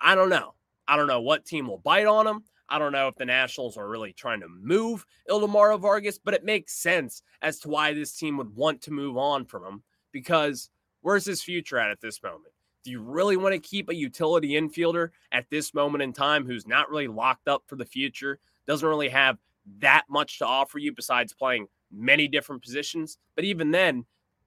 I 0.01 0.15
don't 0.15 0.29
know. 0.29 0.55
I 0.87 0.97
don't 0.97 1.07
know 1.07 1.21
what 1.21 1.45
team 1.45 1.67
will 1.67 1.77
bite 1.77 2.07
on 2.07 2.25
him. 2.25 2.43
I 2.67 2.79
don't 2.79 2.91
know 2.91 3.07
if 3.07 3.15
the 3.15 3.25
Nationals 3.25 3.77
are 3.77 3.87
really 3.87 4.13
trying 4.13 4.41
to 4.41 4.47
move 4.47 5.05
Ildemaro 5.29 5.79
Vargas, 5.79 6.19
but 6.19 6.33
it 6.33 6.43
makes 6.43 6.73
sense 6.73 7.21
as 7.41 7.59
to 7.59 7.67
why 7.67 7.93
this 7.93 8.15
team 8.15 8.37
would 8.37 8.55
want 8.55 8.81
to 8.83 8.91
move 8.91 9.17
on 9.17 9.45
from 9.45 9.63
him 9.63 9.83
because 10.11 10.69
where's 11.01 11.25
his 11.25 11.41
future 11.41 11.77
at 11.77 11.91
at 11.91 12.01
this 12.01 12.21
moment? 12.21 12.53
Do 12.83 12.91
you 12.91 13.01
really 13.01 13.37
want 13.37 13.53
to 13.53 13.59
keep 13.59 13.89
a 13.89 13.95
utility 13.95 14.51
infielder 14.51 15.09
at 15.31 15.49
this 15.49 15.73
moment 15.73 16.01
in 16.01 16.13
time 16.13 16.45
who's 16.45 16.67
not 16.67 16.89
really 16.89 17.07
locked 17.07 17.47
up 17.47 17.63
for 17.67 17.75
the 17.75 17.85
future, 17.85 18.39
doesn't 18.67 18.87
really 18.87 19.09
have 19.09 19.37
that 19.79 20.05
much 20.09 20.39
to 20.39 20.45
offer 20.45 20.79
you 20.79 20.93
besides 20.93 21.33
playing 21.33 21.67
many 21.91 22.27
different 22.27 22.61
positions? 22.61 23.17
But 23.35 23.43
even 23.43 23.71
then, 23.71 24.05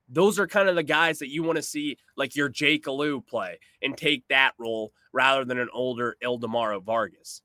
those 0.09 0.39
are 0.39 0.47
kind 0.47 0.67
of 0.67 0.75
the 0.75 0.83
guys 0.83 1.19
that 1.19 1.31
you 1.31 1.43
want 1.43 1.57
to 1.57 1.63
see, 1.63 1.97
like 2.15 2.35
your 2.35 2.49
Jake 2.49 2.87
Alu 2.87 3.21
play 3.21 3.59
and 3.81 3.95
take 3.95 4.27
that 4.29 4.53
role 4.57 4.91
rather 5.11 5.45
than 5.45 5.59
an 5.59 5.69
older 5.71 6.17
Ildemaro 6.23 6.83
Vargas. 6.83 7.41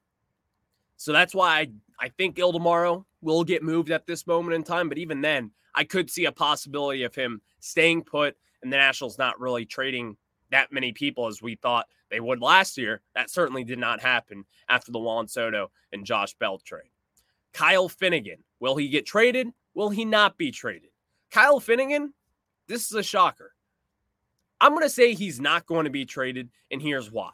So 0.97 1.13
that's 1.13 1.35
why 1.35 1.61
I, 1.61 1.69
I 2.01 2.09
think 2.09 2.37
Ildemaro 2.37 3.05
will 3.21 3.45
get 3.45 3.63
moved 3.63 3.91
at 3.91 4.07
this 4.07 4.27
moment 4.27 4.55
in 4.55 4.65
time. 4.65 4.89
But 4.89 4.99
even 4.99 5.21
then, 5.21 5.53
I 5.79 5.85
could 5.85 6.11
see 6.11 6.25
a 6.25 6.33
possibility 6.33 7.05
of 7.05 7.15
him 7.15 7.41
staying 7.61 8.03
put 8.03 8.37
and 8.63 8.73
the 8.73 8.77
Nationals 8.77 9.17
not 9.17 9.39
really 9.39 9.65
trading 9.65 10.17
that 10.51 10.73
many 10.73 10.91
people 10.91 11.29
as 11.29 11.41
we 11.41 11.55
thought 11.55 11.87
they 12.11 12.19
would 12.19 12.41
last 12.41 12.77
year. 12.77 13.01
That 13.15 13.31
certainly 13.31 13.63
did 13.63 13.79
not 13.79 14.01
happen 14.01 14.45
after 14.69 14.91
the 14.91 14.99
Juan 14.99 15.29
Soto 15.29 15.71
and 15.93 16.05
Josh 16.05 16.35
Bell 16.35 16.59
trade. 16.59 16.91
Kyle 17.53 17.89
Finnegan, 17.89 18.43
will 18.59 18.75
he 18.75 18.89
get 18.89 19.07
traded? 19.07 19.53
Will 19.75 19.89
he 19.89 20.05
not 20.05 20.37
be 20.37 20.51
traded? 20.51 20.91
Kyle 21.31 21.61
Finnegan, 21.61 22.13
this 22.67 22.87
is 22.87 22.97
a 22.97 23.03
shocker. 23.05 23.53
I'm 24.61 24.73
going 24.73 24.83
to 24.83 24.91
say 24.91 25.15
he's 25.15 25.41
not 25.41 25.67
going 25.67 25.85
to 25.85 25.91
be 25.91 26.05
traded, 26.05 26.49
and 26.73 26.83
here's 26.83 27.13
why. 27.13 27.31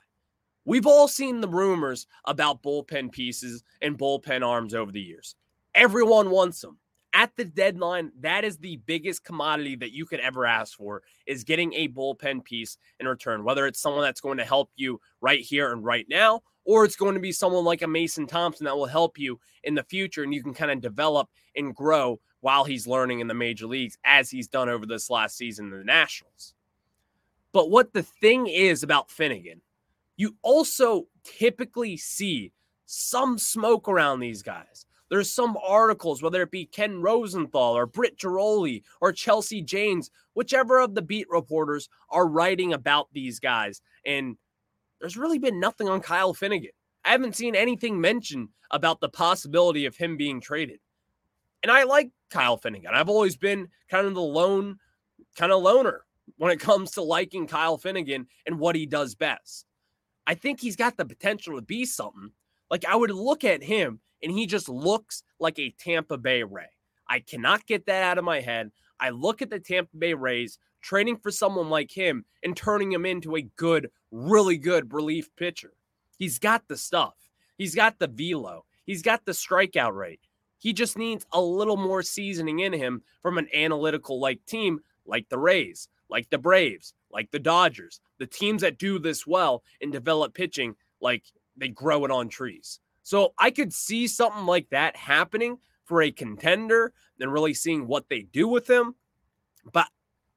We've 0.66 0.86
all 0.86 1.08
seen 1.08 1.40
the 1.40 1.48
rumors 1.48 2.06
about 2.26 2.62
bullpen 2.62 3.10
pieces 3.10 3.64
and 3.80 3.96
bullpen 3.96 4.46
arms 4.46 4.74
over 4.74 4.92
the 4.92 5.00
years. 5.00 5.34
Everyone 5.74 6.28
wants 6.28 6.60
them. 6.60 6.76
At 7.14 7.36
the 7.36 7.44
deadline, 7.44 8.10
that 8.20 8.44
is 8.44 8.58
the 8.58 8.76
biggest 8.84 9.24
commodity 9.24 9.76
that 9.76 9.92
you 9.92 10.04
could 10.04 10.20
ever 10.20 10.44
ask 10.44 10.76
for 10.76 11.02
is 11.26 11.44
getting 11.44 11.72
a 11.74 11.88
bullpen 11.88 12.44
piece 12.44 12.76
in 12.98 13.06
return, 13.06 13.44
whether 13.44 13.66
it's 13.66 13.80
someone 13.80 14.02
that's 14.02 14.20
going 14.20 14.38
to 14.38 14.44
help 14.44 14.70
you 14.74 15.00
right 15.20 15.40
here 15.40 15.72
and 15.72 15.84
right 15.84 16.06
now, 16.08 16.42
or 16.64 16.84
it's 16.84 16.96
going 16.96 17.14
to 17.14 17.20
be 17.20 17.30
someone 17.30 17.64
like 17.64 17.82
a 17.82 17.86
Mason 17.86 18.26
Thompson 18.26 18.64
that 18.64 18.76
will 18.76 18.86
help 18.86 19.16
you 19.16 19.38
in 19.62 19.74
the 19.74 19.84
future 19.84 20.24
and 20.24 20.34
you 20.34 20.42
can 20.42 20.54
kind 20.54 20.72
of 20.72 20.80
develop 20.80 21.28
and 21.54 21.74
grow 21.74 22.20
while 22.40 22.64
he's 22.64 22.86
learning 22.86 23.20
in 23.20 23.28
the 23.28 23.34
major 23.34 23.66
leagues 23.66 23.96
as 24.04 24.28
he's 24.28 24.48
done 24.48 24.68
over 24.68 24.84
this 24.84 25.08
last 25.08 25.36
season 25.36 25.72
in 25.72 25.78
the 25.78 25.84
Nationals. 25.84 26.52
But 27.52 27.70
what 27.70 27.92
the 27.92 28.02
thing 28.02 28.48
is 28.48 28.82
about 28.82 29.08
Finnegan 29.08 29.62
you 30.16 30.36
also 30.42 31.06
typically 31.24 31.96
see 31.96 32.52
some 32.86 33.38
smoke 33.38 33.88
around 33.88 34.20
these 34.20 34.42
guys. 34.42 34.86
There's 35.10 35.30
some 35.30 35.56
articles, 35.56 36.22
whether 36.22 36.42
it 36.42 36.50
be 36.50 36.66
Ken 36.66 37.00
Rosenthal 37.00 37.76
or 37.76 37.86
Britt 37.86 38.18
Ghiroli 38.18 38.82
or 39.00 39.12
Chelsea 39.12 39.62
Janes, 39.62 40.10
whichever 40.34 40.80
of 40.80 40.94
the 40.94 41.02
beat 41.02 41.28
reporters 41.30 41.88
are 42.10 42.26
writing 42.26 42.72
about 42.72 43.08
these 43.12 43.38
guys. 43.38 43.82
And 44.06 44.36
there's 45.00 45.16
really 45.16 45.38
been 45.38 45.60
nothing 45.60 45.88
on 45.88 46.00
Kyle 46.00 46.34
Finnegan. 46.34 46.70
I 47.04 47.10
haven't 47.10 47.36
seen 47.36 47.54
anything 47.54 48.00
mentioned 48.00 48.48
about 48.70 49.00
the 49.00 49.10
possibility 49.10 49.84
of 49.86 49.96
him 49.96 50.16
being 50.16 50.40
traded. 50.40 50.80
And 51.62 51.70
I 51.70 51.84
like 51.84 52.10
Kyle 52.30 52.56
Finnegan. 52.56 52.92
I've 52.94 53.08
always 53.08 53.36
been 53.36 53.68
kind 53.88 54.06
of 54.06 54.14
the 54.14 54.22
lone, 54.22 54.78
kind 55.36 55.52
of 55.52 55.62
loner 55.62 56.04
when 56.38 56.50
it 56.50 56.60
comes 56.60 56.92
to 56.92 57.02
liking 57.02 57.46
Kyle 57.46 57.76
Finnegan 57.76 58.26
and 58.46 58.58
what 58.58 58.76
he 58.76 58.86
does 58.86 59.14
best. 59.14 59.66
I 60.26 60.34
think 60.34 60.60
he's 60.60 60.76
got 60.76 60.96
the 60.96 61.04
potential 61.04 61.56
to 61.56 61.62
be 61.62 61.84
something. 61.84 62.30
Like 62.70 62.84
I 62.86 62.96
would 62.96 63.10
look 63.10 63.44
at 63.44 63.62
him 63.62 64.00
and 64.24 64.32
he 64.32 64.46
just 64.46 64.68
looks 64.68 65.22
like 65.38 65.58
a 65.58 65.74
Tampa 65.78 66.18
Bay 66.18 66.42
Ray. 66.42 66.70
I 67.08 67.20
cannot 67.20 67.66
get 67.66 67.86
that 67.86 68.02
out 68.02 68.18
of 68.18 68.24
my 68.24 68.40
head. 68.40 68.72
I 68.98 69.10
look 69.10 69.42
at 69.42 69.50
the 69.50 69.60
Tampa 69.60 69.96
Bay 69.96 70.14
Rays 70.14 70.58
trading 70.80 71.16
for 71.16 71.30
someone 71.30 71.68
like 71.68 71.90
him 71.90 72.24
and 72.42 72.56
turning 72.56 72.92
him 72.92 73.06
into 73.06 73.36
a 73.36 73.48
good, 73.56 73.90
really 74.10 74.56
good 74.56 74.92
relief 74.92 75.28
pitcher. 75.36 75.72
He's 76.16 76.38
got 76.38 76.66
the 76.68 76.76
stuff. 76.76 77.14
He's 77.58 77.74
got 77.74 77.98
the 77.98 78.08
velo. 78.08 78.64
He's 78.84 79.02
got 79.02 79.24
the 79.24 79.32
strikeout 79.32 79.94
rate. 79.94 80.20
He 80.58 80.72
just 80.72 80.96
needs 80.96 81.26
a 81.32 81.40
little 81.40 81.76
more 81.76 82.02
seasoning 82.02 82.60
in 82.60 82.72
him 82.72 83.02
from 83.22 83.38
an 83.38 83.48
analytical 83.54 84.18
like 84.18 84.44
team 84.46 84.80
like 85.06 85.28
the 85.28 85.38
Rays, 85.38 85.88
like 86.08 86.30
the 86.30 86.38
Braves, 86.38 86.94
like 87.12 87.30
the 87.30 87.38
Dodgers, 87.38 88.00
the 88.18 88.26
teams 88.26 88.62
that 88.62 88.78
do 88.78 88.98
this 88.98 89.26
well 89.26 89.62
and 89.80 89.92
develop 89.92 90.34
pitching, 90.34 90.74
like 91.00 91.24
they 91.56 91.68
grow 91.68 92.04
it 92.04 92.10
on 92.10 92.28
trees. 92.28 92.80
So 93.04 93.34
I 93.38 93.50
could 93.50 93.72
see 93.72 94.08
something 94.08 94.46
like 94.46 94.70
that 94.70 94.96
happening 94.96 95.58
for 95.84 96.02
a 96.02 96.10
contender 96.10 96.92
and 97.20 97.32
really 97.32 97.54
seeing 97.54 97.86
what 97.86 98.08
they 98.08 98.22
do 98.22 98.48
with 98.48 98.68
him. 98.68 98.94
But 99.72 99.88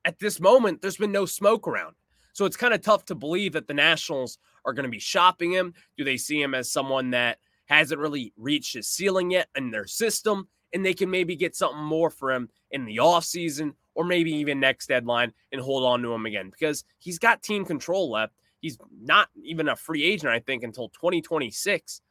at 0.06 0.20
this 0.20 0.40
moment, 0.40 0.82
there's 0.82 0.98
been 0.98 1.12
no 1.12 1.26
smoke 1.26 1.68
around. 1.68 1.96
So 2.34 2.46
it's 2.46 2.58
kind 2.58 2.74
of 2.74 2.82
tough 2.82 3.06
to 3.06 3.16
believe 3.16 3.54
that 3.54 3.68
the 3.68 3.74
Nationals 3.74 4.38
are 4.66 4.74
going 4.74 4.84
to 4.84 4.92
be 4.92 5.00
shopping 5.00 5.52
him. 5.52 5.74
Do 5.98 6.04
they 6.04 6.18
see 6.18 6.42
him 6.42 6.54
as 6.54 6.72
someone 6.72 7.10
that 7.12 7.40
hasn't 7.66 8.00
really 8.00 8.34
reached 8.38 8.76
his 8.76 8.90
ceiling 8.90 9.32
yet 9.32 9.48
in 9.56 9.72
their 9.72 9.88
system? 9.88 10.48
And 10.74 10.86
they 10.86 10.94
can 10.94 11.10
maybe 11.10 11.36
get 11.36 11.56
something 11.56 11.82
more 11.82 12.10
for 12.10 12.32
him 12.32 12.50
in 12.72 12.86
the 12.86 12.98
offseason 12.98 13.74
or 13.96 14.04
maybe 14.04 14.32
even 14.34 14.60
next 14.60 14.88
deadline 14.88 15.34
and 15.52 15.62
hold 15.62 15.84
on 15.86 16.02
to 16.02 16.14
him 16.14 16.26
again 16.26 16.50
because 16.50 16.84
he's 17.00 17.18
got 17.18 17.42
team 17.42 17.66
control 17.66 18.12
left. 18.12 18.34
He's 18.60 18.78
not 19.02 19.30
even 19.42 19.70
a 19.70 19.76
free 19.76 20.04
agent, 20.04 20.32
I 20.32 20.40
think, 20.40 20.64
until 20.64 20.90
2026. 20.90 22.02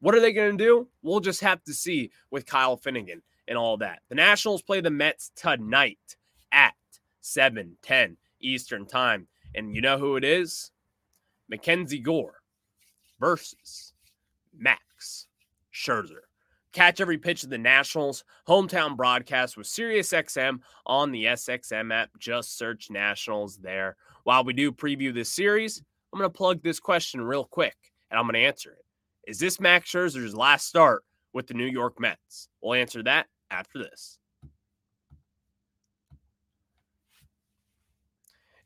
What 0.00 0.14
are 0.14 0.20
they 0.20 0.32
going 0.32 0.56
to 0.56 0.64
do? 0.64 0.88
We'll 1.02 1.20
just 1.20 1.40
have 1.40 1.62
to 1.64 1.74
see 1.74 2.10
with 2.30 2.46
Kyle 2.46 2.76
Finnegan 2.76 3.22
and 3.48 3.58
all 3.58 3.76
that. 3.78 4.00
The 4.08 4.14
Nationals 4.14 4.62
play 4.62 4.80
the 4.80 4.90
Mets 4.90 5.32
tonight 5.34 5.98
at 6.52 6.74
7 7.20 7.76
10 7.82 8.16
Eastern 8.40 8.86
Time. 8.86 9.26
And 9.54 9.74
you 9.74 9.80
know 9.80 9.98
who 9.98 10.16
it 10.16 10.24
is? 10.24 10.70
Mackenzie 11.48 11.98
Gore 11.98 12.40
versus 13.18 13.94
Max 14.56 15.26
Scherzer. 15.74 16.22
Catch 16.72 17.00
every 17.00 17.18
pitch 17.18 17.42
of 17.44 17.50
the 17.50 17.58
Nationals 17.58 18.24
hometown 18.46 18.96
broadcast 18.96 19.56
with 19.56 19.66
SiriusXM 19.66 20.60
on 20.86 21.10
the 21.10 21.24
SXM 21.24 21.92
app. 21.92 22.10
Just 22.18 22.58
search 22.58 22.90
Nationals 22.90 23.56
there. 23.56 23.96
While 24.24 24.44
we 24.44 24.52
do 24.52 24.70
preview 24.70 25.12
this 25.12 25.30
series, 25.30 25.82
I'm 26.12 26.18
going 26.18 26.30
to 26.30 26.36
plug 26.36 26.62
this 26.62 26.78
question 26.78 27.20
real 27.20 27.44
quick 27.44 27.76
and 28.10 28.18
I'm 28.18 28.26
going 28.26 28.34
to 28.34 28.46
answer 28.46 28.72
it. 28.72 28.84
Is 29.28 29.38
this 29.38 29.60
Max 29.60 29.90
Scherzer's 29.90 30.34
last 30.34 30.66
start 30.66 31.04
with 31.34 31.46
the 31.46 31.52
New 31.52 31.66
York 31.66 32.00
Mets? 32.00 32.48
We'll 32.62 32.80
answer 32.80 33.02
that 33.02 33.26
after 33.50 33.78
this. 33.78 34.18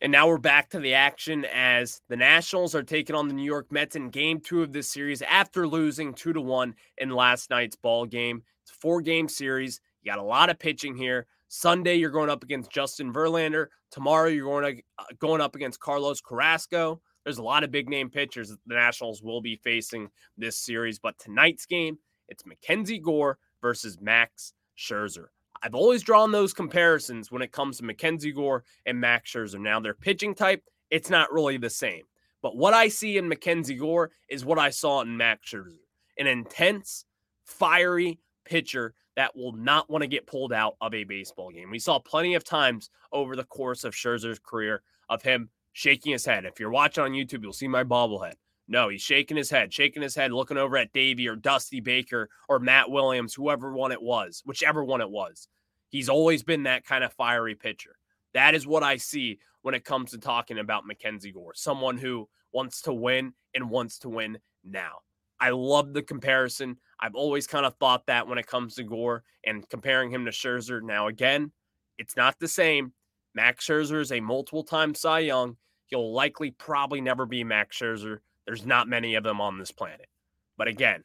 And 0.01 0.13
now 0.13 0.29
we're 0.29 0.39
back 0.39 0.71
to 0.71 0.79
the 0.79 0.95
action 0.95 1.45
as 1.53 2.01
the 2.09 2.17
Nationals 2.17 2.77
are 2.77 2.85
taking 2.85 3.17
on 3.17 3.27
the 3.27 3.35
New 3.35 3.43
York 3.43 3.73
Mets 3.73 3.97
in 3.97 4.09
game 4.09 4.39
two 4.39 4.63
of 4.63 4.73
this 4.73 4.89
series 4.89 5.21
after 5.23 5.67
losing 5.67 6.15
two 6.15 6.33
to 6.33 6.41
one 6.41 6.77
in 6.99 7.11
last 7.11 7.51
night's 7.51 7.75
ball 7.75 8.07
game. 8.07 8.45
It's 8.63 8.71
a 8.71 8.75
four 8.75 9.03
game 9.03 9.29
series. 9.29 9.81
You 10.01 10.13
got 10.13 10.21
a 10.21 10.25
lot 10.25 10.49
of 10.49 10.61
pitching 10.61 10.95
here. 10.95 11.27
Sunday, 11.49 11.97
you're 11.97 12.11
going 12.11 12.31
up 12.31 12.45
against 12.45 12.71
Justin 12.71 13.13
Verlander. 13.13 13.67
Tomorrow, 13.91 14.29
you're 14.29 14.47
going, 14.47 14.77
to, 14.77 14.83
uh, 15.01 15.05
going 15.19 15.41
up 15.41 15.57
against 15.57 15.81
Carlos 15.81 16.21
Carrasco. 16.21 17.01
There's 17.25 17.39
a 17.39 17.43
lot 17.43 17.65
of 17.65 17.71
big 17.71 17.89
name 17.89 18.11
pitchers 18.11 18.51
that 18.51 18.59
the 18.67 18.75
Nationals 18.75 19.23
will 19.23 19.41
be 19.41 19.57
facing 19.57 20.09
this 20.37 20.57
series. 20.57 20.99
But 20.99 21.19
tonight's 21.19 21.67
game, 21.67 21.99
it's 22.29 22.47
Mackenzie 22.47 22.99
Gore 22.99 23.39
versus 23.61 23.99
Max 24.01 24.55
Scherzer. 24.77 25.27
I've 25.63 25.75
always 25.75 26.03
drawn 26.03 26.33
those 26.33 26.53
comparisons 26.53 27.31
when 27.31 27.43
it 27.43 27.53
comes 27.53 27.79
to 27.79 27.85
Mackenzie 27.85 28.33
Gore 28.33 28.65
and 28.85 29.01
Max 29.01 29.31
Scherzer. 29.31 29.61
Now, 29.61 29.79
their 29.79 29.95
pitching 29.95 30.35
type, 30.35 30.65
it's 30.91 31.11
not 31.11 31.33
really 31.33 31.57
the 31.57 31.71
same. 31.71 32.03
But 32.43 32.57
what 32.57 32.75
I 32.75 32.89
see 32.89 33.17
in 33.17 33.29
Mackenzie 33.29 33.77
Gore 33.77 34.11
is 34.29 34.45
what 34.45 34.59
I 34.59 34.71
saw 34.71 35.01
in 35.03 35.17
Max 35.17 35.51
Scherzer 35.51 35.79
an 36.19 36.27
intense, 36.27 37.05
fiery 37.45 38.19
pitcher 38.45 38.95
that 39.17 39.37
will 39.37 39.53
not 39.53 39.91
want 39.91 40.03
to 40.03 40.09
get 40.09 40.27
pulled 40.27 40.53
out 40.53 40.77
of 40.81 40.95
a 40.95 41.05
baseball 41.05 41.51
game. 41.51 41.71
We 41.71 41.79
saw 41.79 41.99
plenty 41.99 42.35
of 42.35 42.45
times 42.45 42.91
over 43.13 43.37
the 43.37 43.45
course 43.45 43.85
of 43.85 43.95
Scherzer's 43.95 44.39
career 44.39 44.83
of 45.09 45.23
him 45.23 45.51
shaking 45.73 46.13
his 46.13 46.25
head. 46.25 46.45
If 46.45 46.61
you're 46.61 46.71
watching 46.71 47.05
on 47.05 47.13
YouTube, 47.13 47.43
you'll 47.43 47.53
see 47.53 47.69
my 47.69 47.85
bobblehead. 47.85 48.35
No, 48.69 48.89
he's 48.89 49.03
shaking 49.03 49.37
his 49.37 49.51
head, 49.51 49.73
shaking 49.73 50.03
his 50.03 50.15
head, 50.15 50.33
looking 50.33 50.57
over 50.57 50.77
at 50.77 50.93
Davey 50.93 51.29
or 51.29 51.37
Dusty 51.37 51.81
Baker 51.81 52.29
or 52.49 52.59
Matt 52.59 52.91
Williams, 52.91 53.35
whoever 53.35 53.73
one 53.73 53.93
it 53.93 54.03
was, 54.03 54.43
whichever 54.47 54.85
one 54.85 55.01
it 55.01 55.11
was. 55.11 55.49
He's 55.91 56.09
always 56.09 56.43
been 56.43 56.63
that 56.63 56.87
kind 56.87 57.05
of 57.05 57.13
fiery 57.13 57.55
pitcher. 57.55 57.97
That 58.35 58.55
is 58.55 58.67
what 58.67 58.83
I 58.83 58.97
see 58.97 59.41
when 59.63 59.75
it 59.75 59.85
comes 59.85 60.13
to 60.13 60.19
talking 60.19 60.59
about 60.59 60.87
Mackenzie 60.87 61.33
Gore, 61.33 61.53
someone 61.55 61.99
who 61.99 62.29
wants 62.53 62.83
to 62.83 62.93
win 62.93 63.35
and 63.55 63.69
wants 63.69 63.99
to 64.01 64.09
win 64.09 64.39
now. 64.65 64.99
I 65.41 65.51
love 65.51 65.93
the 65.93 66.03
comparison. 66.03 66.77
I've 67.01 67.17
always 67.17 67.47
kind 67.47 67.67
of 67.67 67.75
thought 67.75 68.07
that 68.07 68.29
when 68.29 68.39
it 68.39 68.47
comes 68.47 68.77
to 68.77 68.85
Gore 68.85 69.25
and 69.45 69.69
comparing 69.69 70.11
him 70.11 70.25
to 70.25 70.31
Scherzer. 70.31 70.81
Now, 70.81 71.09
again, 71.09 71.51
it's 71.99 72.17
not 72.17 72.39
the 72.39 72.49
same. 72.49 72.93
Max 73.35 73.67
Scherzer 73.67 74.01
is 74.01 74.13
a 74.13 74.21
multiple 74.21 74.65
time 74.65 74.95
Cy 74.95 75.21
Young. 75.21 75.57
He'll 75.87 76.13
likely 76.13 76.51
probably 76.51 77.01
never 77.01 77.27
be 77.27 77.45
Max 77.45 77.79
Scherzer. 77.79 78.19
There's 78.47 78.67
not 78.67 78.89
many 78.89 79.15
of 79.15 79.25
them 79.25 79.41
on 79.41 79.59
this 79.59 79.71
planet. 79.71 80.09
But 80.57 80.69
again, 80.69 81.05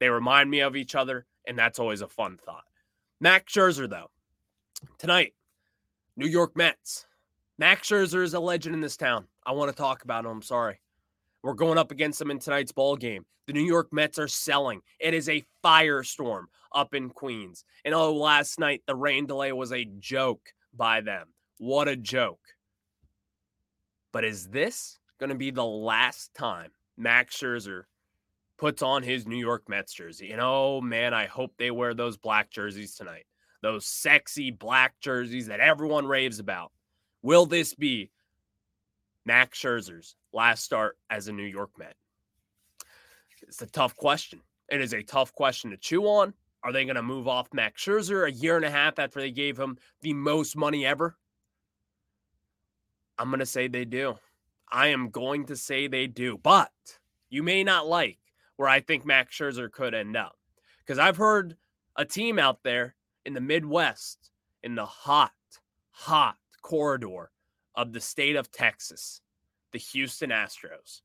they 0.00 0.08
remind 0.08 0.50
me 0.50 0.60
of 0.60 0.76
each 0.76 0.94
other, 0.94 1.26
and 1.46 1.58
that's 1.58 1.78
always 1.78 2.00
a 2.00 2.08
fun 2.08 2.38
thought. 2.44 2.64
Max 3.20 3.52
Scherzer, 3.52 3.88
though, 3.88 4.10
tonight, 4.98 5.34
New 6.16 6.28
York 6.28 6.56
Mets. 6.56 7.06
Max 7.58 7.88
Scherzer 7.88 8.22
is 8.22 8.34
a 8.34 8.40
legend 8.40 8.74
in 8.74 8.80
this 8.80 8.96
town. 8.96 9.26
I 9.46 9.52
want 9.52 9.70
to 9.70 9.76
talk 9.76 10.02
about 10.02 10.24
him. 10.24 10.30
I'm 10.30 10.42
sorry. 10.42 10.80
We're 11.42 11.54
going 11.54 11.78
up 11.78 11.90
against 11.90 12.18
them 12.18 12.30
in 12.30 12.38
tonight's 12.38 12.72
ball 12.72 12.96
game. 12.96 13.24
The 13.46 13.52
New 13.52 13.64
York 13.64 13.92
Mets 13.92 14.18
are 14.18 14.28
selling. 14.28 14.80
It 15.00 15.14
is 15.14 15.28
a 15.28 15.44
firestorm 15.64 16.44
up 16.74 16.94
in 16.94 17.10
Queens. 17.10 17.64
And 17.84 17.94
oh, 17.94 18.14
last 18.14 18.58
night 18.58 18.82
the 18.86 18.94
rain 18.94 19.26
delay 19.26 19.52
was 19.52 19.72
a 19.72 19.84
joke 19.98 20.52
by 20.74 21.00
them. 21.00 21.28
What 21.62 21.86
a 21.86 21.94
joke. 21.94 22.40
But 24.12 24.24
is 24.24 24.48
this 24.48 24.98
going 25.20 25.30
to 25.30 25.36
be 25.36 25.52
the 25.52 25.64
last 25.64 26.34
time 26.34 26.72
Max 26.96 27.36
Scherzer 27.36 27.84
puts 28.58 28.82
on 28.82 29.04
his 29.04 29.28
New 29.28 29.36
York 29.36 29.68
Mets 29.68 29.92
jersey? 29.94 30.32
And 30.32 30.40
oh 30.42 30.80
man, 30.80 31.14
I 31.14 31.26
hope 31.26 31.52
they 31.56 31.70
wear 31.70 31.94
those 31.94 32.16
black 32.16 32.50
jerseys 32.50 32.96
tonight. 32.96 33.26
Those 33.62 33.86
sexy 33.86 34.50
black 34.50 34.98
jerseys 35.00 35.46
that 35.46 35.60
everyone 35.60 36.04
raves 36.04 36.40
about. 36.40 36.72
Will 37.22 37.46
this 37.46 37.74
be 37.74 38.10
Max 39.24 39.62
Scherzer's 39.62 40.16
last 40.32 40.64
start 40.64 40.98
as 41.10 41.28
a 41.28 41.32
New 41.32 41.44
York 41.44 41.70
Met? 41.78 41.94
It's 43.42 43.62
a 43.62 43.66
tough 43.66 43.94
question. 43.94 44.40
It 44.68 44.80
is 44.80 44.94
a 44.94 45.04
tough 45.04 45.32
question 45.32 45.70
to 45.70 45.76
chew 45.76 46.06
on. 46.06 46.34
Are 46.64 46.72
they 46.72 46.84
going 46.84 46.96
to 46.96 47.02
move 47.02 47.28
off 47.28 47.54
Max 47.54 47.84
Scherzer 47.84 48.26
a 48.26 48.32
year 48.32 48.56
and 48.56 48.64
a 48.64 48.70
half 48.70 48.98
after 48.98 49.20
they 49.20 49.30
gave 49.30 49.56
him 49.56 49.78
the 50.00 50.12
most 50.12 50.56
money 50.56 50.84
ever? 50.84 51.16
I'm 53.18 53.28
going 53.28 53.40
to 53.40 53.46
say 53.46 53.68
they 53.68 53.84
do. 53.84 54.14
I 54.70 54.88
am 54.88 55.10
going 55.10 55.46
to 55.46 55.56
say 55.56 55.86
they 55.86 56.06
do. 56.06 56.38
But 56.42 56.70
you 57.30 57.42
may 57.42 57.62
not 57.62 57.86
like 57.86 58.18
where 58.56 58.68
I 58.68 58.80
think 58.80 59.04
Max 59.04 59.36
Scherzer 59.36 59.70
could 59.70 59.94
end 59.94 60.16
up. 60.16 60.36
Because 60.78 60.98
I've 60.98 61.16
heard 61.16 61.56
a 61.96 62.04
team 62.04 62.38
out 62.38 62.62
there 62.62 62.94
in 63.24 63.34
the 63.34 63.40
Midwest, 63.40 64.30
in 64.62 64.74
the 64.74 64.86
hot, 64.86 65.32
hot 65.90 66.36
corridor 66.62 67.30
of 67.74 67.92
the 67.92 68.00
state 68.00 68.36
of 68.36 68.50
Texas, 68.50 69.20
the 69.72 69.78
Houston 69.78 70.30
Astros. 70.30 71.02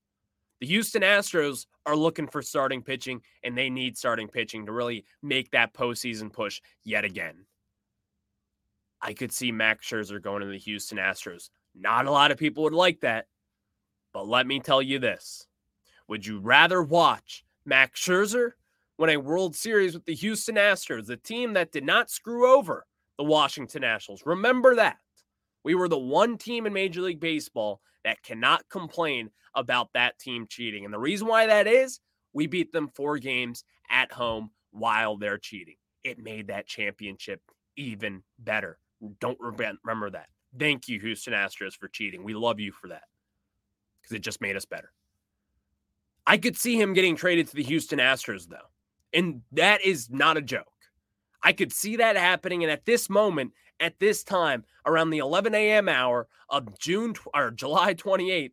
The 0.59 0.67
Houston 0.67 1.03
Astros 1.03 1.67
are 1.85 1.95
looking 1.95 2.27
for 2.27 2.41
starting 2.41 2.81
pitching, 2.81 3.21
and 3.43 3.55
they 3.55 3.69
need 3.69 3.97
starting 3.97 4.27
pitching 4.27 4.65
to 4.65 4.71
really 4.71 5.05
make 5.21 5.51
that 5.51 5.73
postseason 5.73 6.33
push 6.33 6.61
yet 6.83 7.05
again. 7.05 7.45
I 9.01 9.13
could 9.13 9.31
see 9.31 9.51
Max 9.51 9.87
Scherzer 9.87 10.21
going 10.21 10.41
to 10.41 10.47
the 10.47 10.57
Houston 10.57 10.97
Astros. 10.97 11.49
Not 11.79 12.05
a 12.07 12.11
lot 12.11 12.31
of 12.31 12.37
people 12.37 12.63
would 12.63 12.73
like 12.73 13.01
that, 13.01 13.27
but 14.13 14.27
let 14.27 14.47
me 14.47 14.59
tell 14.59 14.81
you 14.81 14.99
this: 14.99 15.47
Would 16.07 16.25
you 16.25 16.39
rather 16.39 16.81
watch 16.81 17.43
Max 17.65 18.01
Scherzer 18.01 18.51
win 18.97 19.11
a 19.11 19.17
World 19.17 19.55
Series 19.55 19.93
with 19.93 20.05
the 20.05 20.15
Houston 20.15 20.55
Astros, 20.55 21.05
the 21.05 21.17
team 21.17 21.53
that 21.53 21.71
did 21.71 21.83
not 21.83 22.09
screw 22.09 22.57
over 22.57 22.85
the 23.17 23.23
Washington 23.23 23.81
Nationals? 23.81 24.23
Remember 24.25 24.75
that. 24.75 24.97
We 25.63 25.75
were 25.75 25.89
the 25.89 25.99
one 25.99 26.37
team 26.37 26.65
in 26.65 26.73
Major 26.73 27.01
League 27.01 27.19
Baseball 27.19 27.81
that 28.03 28.23
cannot 28.23 28.69
complain 28.69 29.29
about 29.53 29.91
that 29.93 30.17
team 30.17 30.47
cheating. 30.47 30.85
And 30.85 30.93
the 30.93 30.99
reason 30.99 31.27
why 31.27 31.45
that 31.47 31.67
is, 31.67 31.99
we 32.33 32.47
beat 32.47 32.71
them 32.71 32.89
four 32.95 33.17
games 33.17 33.63
at 33.89 34.11
home 34.11 34.51
while 34.71 35.17
they're 35.17 35.37
cheating. 35.37 35.75
It 36.03 36.19
made 36.19 36.47
that 36.47 36.67
championship 36.67 37.41
even 37.75 38.23
better. 38.39 38.79
Don't 39.19 39.39
remember 39.39 40.09
that. 40.11 40.27
Thank 40.57 40.87
you, 40.87 40.99
Houston 40.99 41.33
Astros, 41.33 41.73
for 41.73 41.87
cheating. 41.87 42.23
We 42.23 42.33
love 42.33 42.59
you 42.59 42.71
for 42.71 42.87
that 42.89 43.03
because 44.01 44.15
it 44.15 44.19
just 44.19 44.41
made 44.41 44.55
us 44.55 44.65
better. 44.65 44.91
I 46.25 46.37
could 46.37 46.57
see 46.57 46.79
him 46.79 46.93
getting 46.93 47.15
traded 47.15 47.47
to 47.47 47.55
the 47.55 47.63
Houston 47.63 47.99
Astros, 47.99 48.47
though. 48.47 48.57
And 49.13 49.41
that 49.53 49.83
is 49.85 50.09
not 50.09 50.37
a 50.37 50.41
joke. 50.41 50.65
I 51.43 51.53
could 51.53 51.71
see 51.71 51.97
that 51.97 52.17
happening. 52.17 52.63
And 52.63 52.71
at 52.71 52.85
this 52.85 53.09
moment, 53.09 53.53
at 53.79 53.99
this 53.99 54.23
time, 54.23 54.65
around 54.85 55.11
the 55.11 55.19
11 55.19 55.53
a.m. 55.55 55.87
hour 55.87 56.27
of 56.49 56.77
June 56.79 57.15
or 57.33 57.51
July 57.51 57.93
28th, 57.93 58.51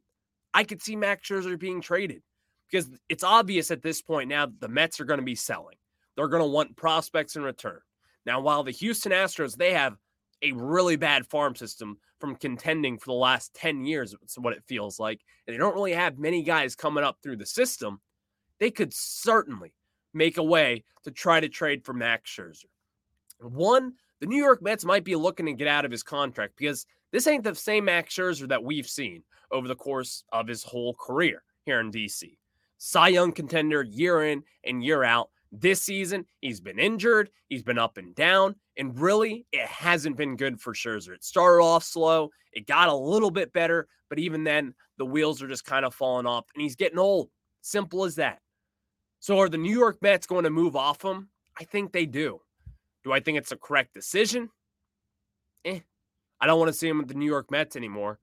I 0.52 0.64
could 0.64 0.82
see 0.82 0.94
Max 0.94 1.28
Scherzer 1.28 1.58
being 1.58 1.80
traded 1.80 2.22
because 2.70 2.90
it's 3.08 3.24
obvious 3.24 3.70
at 3.70 3.82
this 3.82 4.02
point 4.02 4.28
now 4.28 4.46
the 4.60 4.68
Mets 4.68 5.00
are 5.00 5.04
going 5.04 5.18
to 5.18 5.24
be 5.24 5.34
selling. 5.34 5.76
They're 6.16 6.28
going 6.28 6.42
to 6.42 6.48
want 6.48 6.76
prospects 6.76 7.34
in 7.34 7.42
return. 7.42 7.80
Now, 8.24 8.40
while 8.40 8.62
the 8.62 8.70
Houston 8.70 9.12
Astros, 9.12 9.56
they 9.56 9.72
have 9.72 9.96
a 10.42 10.52
really 10.52 10.96
bad 10.96 11.26
farm 11.26 11.54
system 11.54 11.98
from 12.20 12.36
contending 12.36 12.98
for 12.98 13.06
the 13.06 13.12
last 13.12 13.54
10 13.54 13.84
years, 13.84 14.14
it's 14.22 14.38
what 14.38 14.54
it 14.54 14.64
feels 14.64 14.98
like, 14.98 15.20
and 15.46 15.54
they 15.54 15.58
don't 15.58 15.74
really 15.74 15.92
have 15.92 16.18
many 16.18 16.42
guys 16.42 16.74
coming 16.74 17.04
up 17.04 17.18
through 17.22 17.36
the 17.36 17.46
system, 17.46 18.00
they 18.58 18.70
could 18.70 18.94
certainly 18.94 19.74
make 20.12 20.38
a 20.38 20.42
way 20.42 20.84
to 21.04 21.10
try 21.10 21.40
to 21.40 21.48
trade 21.48 21.84
for 21.84 21.92
Max 21.92 22.30
Scherzer. 22.30 22.64
One, 23.40 23.94
the 24.20 24.26
New 24.26 24.42
York 24.42 24.62
Mets 24.62 24.84
might 24.84 25.04
be 25.04 25.16
looking 25.16 25.46
to 25.46 25.52
get 25.52 25.68
out 25.68 25.84
of 25.84 25.90
his 25.90 26.02
contract 26.02 26.54
because 26.56 26.86
this 27.12 27.26
ain't 27.26 27.44
the 27.44 27.54
same 27.54 27.84
Max 27.84 28.14
Scherzer 28.14 28.48
that 28.48 28.64
we've 28.64 28.88
seen 28.88 29.22
over 29.50 29.68
the 29.68 29.74
course 29.74 30.24
of 30.32 30.48
his 30.48 30.62
whole 30.62 30.94
career 30.94 31.42
here 31.64 31.80
in 31.80 31.90
DC. 31.90 32.36
Cy 32.78 33.08
Young 33.08 33.32
contender 33.32 33.82
year 33.82 34.24
in 34.24 34.42
and 34.64 34.84
year 34.84 35.04
out. 35.04 35.30
This 35.56 35.82
season, 35.82 36.26
he's 36.40 36.60
been 36.60 36.80
injured, 36.80 37.30
he's 37.48 37.62
been 37.62 37.78
up 37.78 37.96
and 37.96 38.12
down, 38.14 38.56
and 38.76 38.98
really, 38.98 39.46
it 39.52 39.66
hasn't 39.66 40.16
been 40.16 40.36
good 40.36 40.60
for 40.60 40.74
Scherzer. 40.74 41.14
It 41.14 41.22
started 41.22 41.62
off 41.62 41.84
slow, 41.84 42.30
it 42.52 42.66
got 42.66 42.88
a 42.88 42.94
little 42.94 43.30
bit 43.30 43.52
better, 43.52 43.86
but 44.08 44.18
even 44.18 44.42
then, 44.42 44.74
the 44.98 45.06
wheels 45.06 45.42
are 45.42 45.48
just 45.48 45.64
kind 45.64 45.84
of 45.84 45.94
falling 45.94 46.26
off, 46.26 46.46
and 46.54 46.62
he's 46.62 46.74
getting 46.74 46.98
old. 46.98 47.30
Simple 47.60 48.04
as 48.04 48.16
that. 48.16 48.40
So, 49.20 49.38
are 49.38 49.48
the 49.48 49.56
New 49.56 49.72
York 49.72 49.98
Mets 50.02 50.26
going 50.26 50.44
to 50.44 50.50
move 50.50 50.74
off 50.74 51.04
him? 51.04 51.28
I 51.58 51.64
think 51.64 51.92
they 51.92 52.04
do. 52.04 52.40
Do 53.04 53.12
I 53.12 53.20
think 53.20 53.38
it's 53.38 53.52
a 53.52 53.56
correct 53.56 53.94
decision? 53.94 54.50
Eh. 55.64 55.80
I 56.40 56.46
don't 56.46 56.58
want 56.58 56.68
to 56.68 56.78
see 56.78 56.88
him 56.88 56.98
with 56.98 57.08
the 57.08 57.14
New 57.14 57.26
York 57.26 57.50
Mets 57.50 57.76
anymore. 57.76 58.18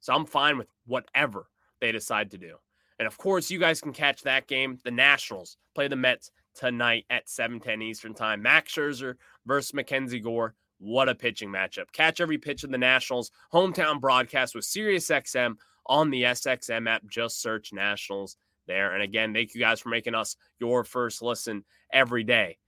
So 0.00 0.12
I'm 0.12 0.26
fine 0.26 0.58
with 0.58 0.68
whatever 0.86 1.46
they 1.80 1.92
decide 1.92 2.30
to 2.32 2.38
do. 2.38 2.56
And 2.98 3.06
of 3.06 3.16
course, 3.16 3.50
you 3.50 3.58
guys 3.58 3.80
can 3.80 3.92
catch 3.92 4.22
that 4.22 4.46
game. 4.46 4.78
The 4.84 4.90
Nationals 4.90 5.56
play 5.74 5.88
the 5.88 5.96
Mets 5.96 6.30
tonight 6.54 7.04
at 7.10 7.28
7:10 7.28 7.82
Eastern 7.82 8.14
Time. 8.14 8.42
Max 8.42 8.74
Scherzer 8.74 9.16
versus 9.46 9.74
Mackenzie 9.74 10.20
Gore. 10.20 10.54
What 10.78 11.08
a 11.08 11.14
pitching 11.14 11.50
matchup. 11.50 11.92
Catch 11.92 12.20
every 12.20 12.38
pitch 12.38 12.64
of 12.64 12.70
the 12.70 12.78
Nationals 12.78 13.30
hometown 13.52 14.00
broadcast 14.00 14.54
with 14.54 14.64
SiriusXM 14.64 15.56
on 15.86 16.10
the 16.10 16.24
SXM 16.24 16.88
app. 16.88 17.06
Just 17.06 17.40
search 17.40 17.72
Nationals 17.72 18.36
there. 18.66 18.92
And 18.92 19.02
again, 19.02 19.32
thank 19.32 19.54
you 19.54 19.60
guys 19.60 19.80
for 19.80 19.88
making 19.88 20.14
us 20.14 20.36
your 20.58 20.84
first 20.84 21.22
listen 21.22 21.64
every 21.92 22.24
day. 22.24 22.58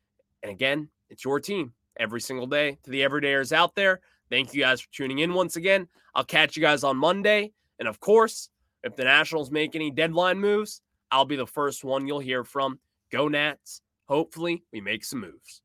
And 0.42 0.51
again, 0.51 0.88
it's 1.11 1.25
your 1.25 1.40
team 1.40 1.72
every 1.99 2.20
single 2.20 2.46
day. 2.46 2.79
To 2.85 2.90
the 2.90 3.01
everydayers 3.01 3.53
out 3.53 3.75
there, 3.75 4.01
thank 4.31 4.55
you 4.55 4.62
guys 4.62 4.81
for 4.81 4.92
tuning 4.92 5.18
in 5.20 5.35
once 5.35 5.57
again. 5.57 5.88
I'll 6.14 6.25
catch 6.25 6.57
you 6.57 6.62
guys 6.62 6.85
on 6.85 6.96
Monday. 6.96 7.53
And 7.79 7.88
of 7.88 8.01
course, 8.01 8.51
if 8.83 8.96
the 8.96 9.05
Nationals 9.05 9.51
make 9.51 9.75
any 9.75 9.90
deadline 9.90 10.38
moves, 10.38 10.81
I'll 11.11 11.25
be 11.25 11.37
the 11.37 11.46
first 11.46 11.85
one 11.85 12.07
you'll 12.07 12.20
hear 12.20 12.44
from. 12.44 12.79
Go 13.12 13.29
Nats. 13.29 13.81
Hopefully, 14.09 14.64
we 14.73 14.81
make 14.81 15.05
some 15.05 15.21
moves. 15.21 15.62